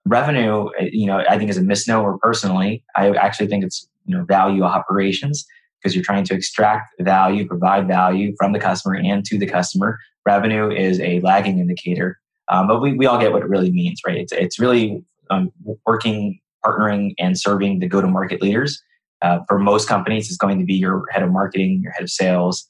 revenue, 0.05 0.67
uh, 0.79 0.85
you 0.91 1.05
know, 1.05 1.23
I 1.29 1.37
think 1.37 1.49
is 1.49 1.57
a 1.57 1.63
misnomer 1.63 2.17
personally. 2.17 2.83
I 2.95 3.09
actually 3.11 3.47
think 3.47 3.63
it's, 3.63 3.87
you 4.05 4.17
know, 4.17 4.23
value 4.23 4.63
operations 4.63 5.45
because 5.81 5.95
you're 5.95 6.03
trying 6.03 6.23
to 6.25 6.33
extract 6.33 6.93
value, 6.99 7.47
provide 7.47 7.87
value 7.87 8.33
from 8.37 8.53
the 8.53 8.59
customer 8.59 8.95
and 8.95 9.25
to 9.25 9.37
the 9.37 9.47
customer. 9.47 9.97
Revenue 10.25 10.69
is 10.69 10.99
a 10.99 11.19
lagging 11.21 11.59
indicator, 11.59 12.19
um, 12.47 12.67
but 12.67 12.81
we, 12.81 12.93
we 12.93 13.05
all 13.05 13.19
get 13.19 13.31
what 13.31 13.41
it 13.41 13.49
really 13.49 13.71
means, 13.71 14.01
right? 14.05 14.17
It's, 14.17 14.31
it's 14.31 14.59
really 14.59 15.03
um, 15.29 15.51
working, 15.85 16.39
partnering, 16.63 17.13
and 17.17 17.39
serving 17.39 17.79
the 17.79 17.87
go 17.87 18.01
to 18.01 18.07
market 18.07 18.41
leaders. 18.41 18.81
Uh, 19.21 19.39
for 19.47 19.59
most 19.59 19.87
companies, 19.87 20.27
it's 20.27 20.37
going 20.37 20.59
to 20.59 20.65
be 20.65 20.73
your 20.73 21.05
head 21.11 21.23
of 21.23 21.31
marketing, 21.31 21.81
your 21.83 21.91
head 21.91 22.03
of 22.03 22.09
sales, 22.09 22.69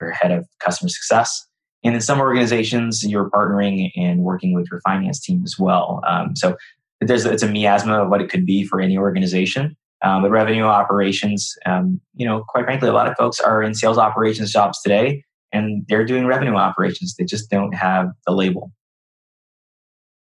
your 0.00 0.10
head 0.10 0.32
of 0.32 0.46
customer 0.58 0.88
success. 0.88 1.46
And 1.82 1.94
in 1.94 2.00
some 2.00 2.20
organizations, 2.20 3.04
you're 3.04 3.30
partnering 3.30 3.90
and 3.96 4.20
working 4.20 4.54
with 4.54 4.68
your 4.70 4.80
finance 4.80 5.20
team 5.20 5.42
as 5.44 5.58
well. 5.58 6.02
Um, 6.06 6.36
so 6.36 6.56
there's 7.00 7.24
it's 7.24 7.42
a 7.42 7.48
miasma 7.48 8.02
of 8.02 8.10
what 8.10 8.20
it 8.20 8.28
could 8.28 8.44
be 8.44 8.64
for 8.64 8.80
any 8.80 8.98
organization. 8.98 9.76
Um, 10.02 10.24
revenue 10.26 10.62
operations, 10.62 11.54
um, 11.66 12.00
you 12.14 12.26
know, 12.26 12.42
quite 12.48 12.64
frankly, 12.64 12.88
a 12.88 12.92
lot 12.92 13.06
of 13.06 13.16
folks 13.18 13.38
are 13.38 13.62
in 13.62 13.74
sales 13.74 13.98
operations 13.98 14.50
jobs 14.50 14.80
today, 14.80 15.24
and 15.52 15.84
they're 15.88 16.06
doing 16.06 16.26
revenue 16.26 16.54
operations. 16.54 17.14
They 17.18 17.24
just 17.24 17.50
don't 17.50 17.72
have 17.72 18.08
the 18.26 18.32
label. 18.32 18.72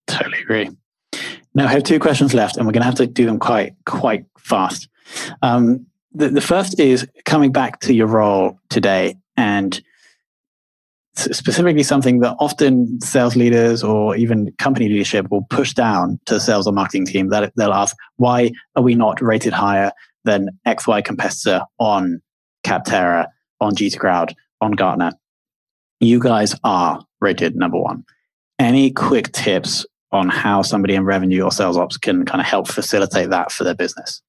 Totally 0.07 0.39
agree. 0.39 0.69
Now 1.55 1.65
I 1.65 1.71
have 1.71 1.83
two 1.83 1.99
questions 1.99 2.33
left, 2.33 2.57
and 2.57 2.65
we're 2.65 2.73
going 2.73 2.81
to 2.81 2.87
have 2.87 2.95
to 2.95 3.07
do 3.07 3.25
them 3.25 3.39
quite 3.39 3.73
quite 3.85 4.25
fast. 4.37 4.87
Um, 5.41 5.85
the, 6.13 6.29
the 6.29 6.41
first 6.41 6.79
is 6.79 7.07
coming 7.25 7.51
back 7.51 7.79
to 7.81 7.93
your 7.93 8.07
role 8.07 8.59
today, 8.69 9.15
and 9.37 9.81
specifically 11.19 11.83
something 11.83 12.19
that 12.19 12.35
often 12.39 12.99
sales 13.01 13.35
leaders 13.35 13.83
or 13.83 14.15
even 14.15 14.51
company 14.57 14.89
leadership 14.89 15.29
will 15.29 15.43
push 15.49 15.73
down 15.73 16.19
to 16.25 16.35
the 16.35 16.39
sales 16.39 16.67
or 16.67 16.73
marketing 16.73 17.05
team 17.05 17.29
that 17.29 17.51
they'll 17.55 17.73
ask 17.73 17.95
why 18.17 18.51
are 18.75 18.83
we 18.83 18.95
not 18.95 19.21
rated 19.21 19.53
higher 19.53 19.91
than 20.25 20.49
xy 20.67 21.03
competitor 21.03 21.61
on 21.79 22.21
capterra 22.65 23.27
on 23.59 23.75
G2 23.75 23.97
crowd 23.99 24.35
on 24.61 24.71
gartner? 24.71 25.13
You 25.99 26.19
guys 26.19 26.55
are 26.63 27.03
rated 27.19 27.55
number 27.55 27.77
one. 27.77 28.05
Any 28.57 28.91
quick 28.91 29.31
tips 29.31 29.85
on 30.11 30.29
how 30.29 30.61
somebody 30.61 30.95
in 30.95 31.05
revenue 31.05 31.43
or 31.43 31.51
sales 31.51 31.77
ops 31.77 31.97
can 31.97 32.25
kind 32.25 32.41
of 32.41 32.47
help 32.47 32.67
facilitate 32.67 33.29
that 33.29 33.51
for 33.51 33.63
their 33.63 33.75
business? 33.75 34.21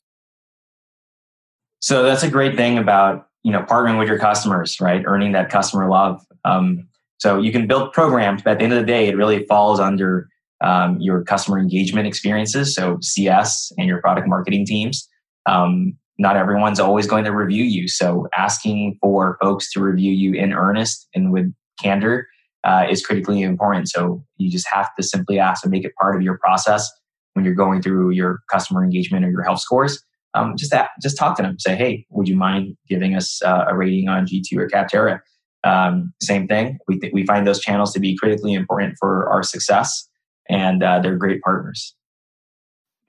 So 1.81 2.03
that's 2.03 2.22
a 2.22 2.31
great 2.31 2.57
thing 2.57 2.76
about 2.76 3.30
you 3.42 3.53
know 3.53 3.62
partnering 3.62 3.98
with 3.98 4.09
your 4.09 4.18
customers 4.18 4.81
right? 4.81 5.03
Earning 5.07 5.33
that 5.33 5.50
customer 5.50 5.88
love. 5.88 6.24
Um, 6.44 6.87
so 7.18 7.38
you 7.38 7.53
can 7.53 7.66
build 7.66 7.92
programs 7.92 8.42
but 8.42 8.53
at 8.53 8.59
the 8.59 8.64
end 8.64 8.72
of 8.72 8.79
the 8.79 8.87
day 8.87 9.09
it 9.09 9.16
really 9.16 9.44
falls 9.46 9.81
under 9.81 10.29
um, 10.62 11.00
your 11.00 11.22
customer 11.24 11.59
engagement 11.59 12.07
experiences. 12.07 12.74
So 12.74 12.98
cs 13.00 13.72
and 13.79 13.87
your 13.87 14.00
product 14.00 14.29
marketing 14.29 14.66
teams 14.66 15.09
um, 15.46 15.96
not 16.20 16.37
everyone's 16.37 16.79
always 16.79 17.07
going 17.07 17.24
to 17.24 17.31
review 17.31 17.64
you. 17.64 17.88
So 17.88 18.29
asking 18.37 18.98
for 19.00 19.38
folks 19.40 19.72
to 19.72 19.81
review 19.81 20.12
you 20.12 20.35
in 20.35 20.53
earnest 20.53 21.09
and 21.14 21.33
with 21.33 21.53
candor 21.81 22.29
uh, 22.62 22.85
is 22.90 23.05
critically 23.05 23.40
important. 23.40 23.88
So 23.88 24.22
you 24.37 24.50
just 24.50 24.68
have 24.70 24.94
to 24.96 25.03
simply 25.03 25.38
ask 25.38 25.64
and 25.64 25.70
make 25.70 25.85
it 25.85 25.94
part 25.98 26.14
of 26.14 26.20
your 26.20 26.37
process 26.37 26.90
when 27.33 27.46
you're 27.46 27.55
going 27.55 27.81
through 27.81 28.11
your 28.11 28.40
customer 28.50 28.85
engagement 28.85 29.24
or 29.24 29.31
your 29.31 29.42
health 29.42 29.61
scores 29.61 30.03
um, 30.35 30.57
just 30.57 30.71
that, 30.71 30.90
just 31.03 31.16
talk 31.16 31.37
to 31.37 31.43
them. 31.43 31.59
Say, 31.59 31.77
hey, 31.77 32.07
would 32.11 32.29
you 32.29 32.37
mind 32.37 32.77
giving 32.88 33.14
us 33.14 33.40
uh, 33.43 33.64
a 33.69 33.77
rating 33.77 34.09
on 34.09 34.27
G2 34.27 34.57
or 34.57 34.69
Capterra? 34.69 35.21
Um, 35.64 36.12
same 36.23 36.47
thing. 36.47 36.79
We 36.88 36.99
th- 36.99 37.12
we 37.12 37.27
find 37.27 37.47
those 37.47 37.61
channels 37.61 37.93
to 37.93 38.01
be 38.01 38.16
critically 38.16 38.55
important 38.55 38.95
for 38.99 39.29
our 39.29 39.43
success, 39.43 40.09
and 40.49 40.83
uh, 40.83 41.01
they're 41.01 41.16
great 41.16 41.43
partners. 41.43 41.95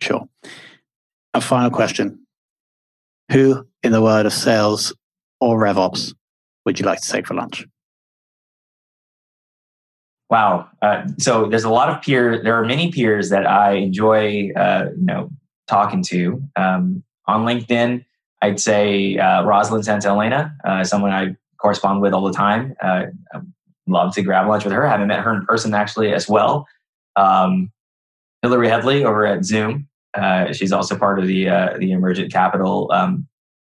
Sure. 0.02 0.28
A 1.34 1.40
final 1.40 1.70
question: 1.70 2.20
Who 3.32 3.66
in 3.84 3.94
the 3.94 4.02
world 4.02 4.26
of 4.26 4.34
sales 4.34 4.94
or 5.40 5.60
RevOps 5.60 6.14
would 6.66 6.80
you 6.80 6.86
like 6.86 7.00
to 7.02 7.10
take 7.10 7.28
for 7.28 7.36
lunch? 7.36 7.66
Wow. 10.30 10.70
Uh, 10.82 11.08
so 11.20 11.48
there's 11.48 11.66
a 11.66 11.70
lot 11.70 11.90
of 11.90 12.02
peers. 12.02 12.42
There 12.44 12.56
are 12.56 12.66
many 12.66 12.90
peers 12.90 13.30
that 13.30 13.46
I 13.46 13.74
enjoy, 13.74 14.52
uh, 14.56 14.86
you 14.98 15.06
know, 15.06 15.30
talking 15.68 16.02
to. 16.04 16.42
Um, 16.56 17.04
on 17.28 17.46
LinkedIn, 17.46 18.06
I'd 18.42 18.60
say 18.60 19.18
uh, 19.18 19.44
Rosalyn 19.44 19.84
Santa 19.84 20.10
Elena, 20.10 20.56
uh, 20.66 20.84
someone 20.84 21.12
I 21.12 21.36
correspond 21.62 22.02
with 22.02 22.14
all 22.14 22.26
the 22.26 22.34
time. 22.34 22.76
Uh, 22.82 23.06
I'd 23.34 23.42
love 23.88 24.14
to 24.16 24.22
grab 24.22 24.48
lunch 24.48 24.64
with 24.64 24.74
her. 24.74 24.86
I 24.86 24.90
haven't 24.90 25.08
met 25.08 25.20
her 25.20 25.34
in 25.34 25.46
person 25.46 25.74
actually 25.74 26.12
as 26.14 26.28
well. 26.28 26.68
Um, 27.16 27.72
Hilary 28.42 28.68
Headlee 28.68 29.06
over 29.06 29.26
at 29.26 29.46
Zoom. 29.46 29.88
Uh, 30.14 30.52
she's 30.52 30.72
also 30.72 30.98
part 30.98 31.20
of 31.20 31.28
the 31.28 31.48
uh, 31.48 31.78
the 31.78 31.92
Emergence 31.92 32.34
Capital 32.34 32.92
um, 32.92 33.28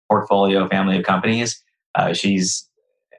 portfolio 0.09 0.67
family 0.69 0.97
of 0.97 1.03
companies. 1.03 1.61
Uh, 1.95 2.13
she's, 2.13 2.67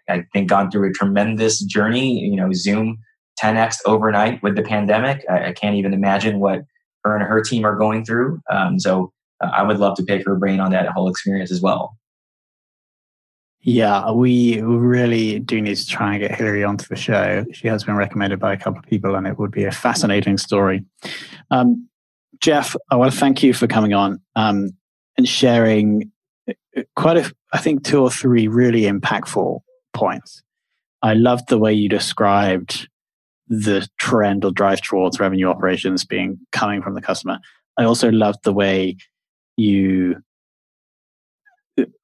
I 0.08 0.24
think, 0.32 0.48
gone 0.48 0.70
through 0.70 0.90
a 0.90 0.92
tremendous 0.92 1.60
journey. 1.60 2.20
You 2.20 2.36
know, 2.36 2.52
Zoom 2.52 2.98
10x 3.40 3.76
overnight 3.86 4.42
with 4.42 4.56
the 4.56 4.62
pandemic. 4.62 5.24
I, 5.30 5.48
I 5.48 5.52
can't 5.52 5.76
even 5.76 5.92
imagine 5.92 6.40
what 6.40 6.62
her 7.04 7.16
and 7.16 7.24
her 7.24 7.42
team 7.42 7.64
are 7.64 7.76
going 7.76 8.04
through. 8.04 8.40
Um, 8.50 8.78
so 8.78 9.12
I 9.42 9.62
would 9.62 9.78
love 9.78 9.96
to 9.96 10.02
pick 10.02 10.24
her 10.26 10.36
brain 10.36 10.60
on 10.60 10.70
that 10.72 10.88
whole 10.88 11.08
experience 11.08 11.50
as 11.50 11.60
well. 11.60 11.96
Yeah, 13.64 14.10
we 14.10 14.60
really 14.60 15.38
do 15.38 15.60
need 15.60 15.76
to 15.76 15.86
try 15.86 16.14
and 16.14 16.20
get 16.20 16.34
Hilary 16.34 16.64
onto 16.64 16.86
the 16.86 16.96
show. 16.96 17.44
She 17.52 17.68
has 17.68 17.84
been 17.84 17.94
recommended 17.94 18.40
by 18.40 18.52
a 18.52 18.56
couple 18.56 18.80
of 18.80 18.86
people, 18.86 19.14
and 19.14 19.26
it 19.26 19.38
would 19.38 19.52
be 19.52 19.64
a 19.64 19.70
fascinating 19.70 20.36
story. 20.36 20.84
Um, 21.50 21.88
Jeff, 22.40 22.74
I 22.90 22.96
want 22.96 23.12
to 23.12 23.18
thank 23.18 23.42
you 23.42 23.54
for 23.54 23.68
coming 23.68 23.92
on 23.92 24.20
um, 24.34 24.70
and 25.16 25.28
sharing 25.28 26.10
uh, 26.48 26.82
quite 26.96 27.18
a, 27.18 27.32
I 27.52 27.58
think, 27.58 27.84
two 27.84 28.02
or 28.02 28.10
three 28.10 28.48
really 28.48 28.82
impactful 28.82 29.60
points. 29.94 30.42
I 31.02 31.14
loved 31.14 31.48
the 31.48 31.58
way 31.58 31.72
you 31.72 31.88
described 31.88 32.88
the 33.46 33.86
trend 33.98 34.44
or 34.44 34.50
drive 34.50 34.80
towards 34.80 35.20
revenue 35.20 35.46
operations 35.46 36.04
being 36.04 36.38
coming 36.50 36.82
from 36.82 36.94
the 36.94 37.02
customer. 37.02 37.38
I 37.78 37.84
also 37.84 38.10
loved 38.10 38.40
the 38.42 38.52
way 38.52 38.96
you 39.56 40.22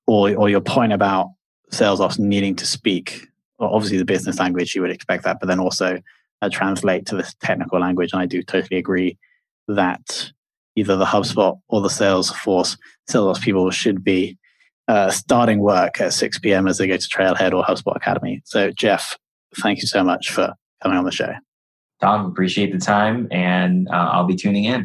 or 0.07 0.35
or 0.35 0.49
your 0.49 0.61
point 0.61 0.93
about 0.93 1.29
sales 1.71 2.01
ops 2.01 2.19
needing 2.19 2.57
to 2.57 2.67
speak 2.67 3.29
well, 3.59 3.71
obviously 3.73 3.99
the 3.99 4.05
business 4.05 4.39
language 4.39 4.75
you 4.75 4.81
would 4.81 4.91
expect 4.91 5.25
that 5.25 5.39
but 5.41 5.47
then 5.47 5.61
also 5.61 6.01
uh, 6.41 6.49
translate 6.51 7.05
to 7.07 7.17
the 7.17 7.35
technical 7.41 7.81
language. 7.81 8.13
And 8.13 8.23
i 8.23 8.27
do 8.27 8.43
totally 8.43 8.79
agree 8.79 9.19
that 9.69 10.31
either 10.77 10.97
the 10.97 11.05
hubspot 11.05 11.61
or 11.69 11.81
the 11.81 11.89
salesforce 11.89 12.77
sales 13.09 13.29
ops 13.37 13.45
people 13.45 13.71
should 13.71 14.03
be 14.03 14.39
uh, 14.89 15.11
starting 15.11 15.61
work 15.61 16.01
at 16.01 16.15
6 16.15 16.39
p.m 16.39 16.67
as 16.67 16.79
they 16.79 16.87
go 16.87 16.97
to 16.97 17.09
trailhead 17.09 17.53
or 17.53 17.63
hubspot 17.63 17.97
academy. 17.97 18.41
So 18.45 18.71
jeff 18.71 19.17
thank 19.57 19.81
you 19.81 19.87
so 19.87 20.03
much 20.03 20.31
for 20.31 20.55
coming 20.83 20.97
on 20.99 21.05
the 21.05 21.13
show. 21.13 21.33
Tom 22.01 22.27
appreciate 22.27 22.73
the 22.73 22.79
time 22.79 23.29
and 23.31 23.89
uh, 23.89 24.11
i'll 24.13 24.27
be 24.27 24.37
tuning 24.37 24.65
in 24.65 24.85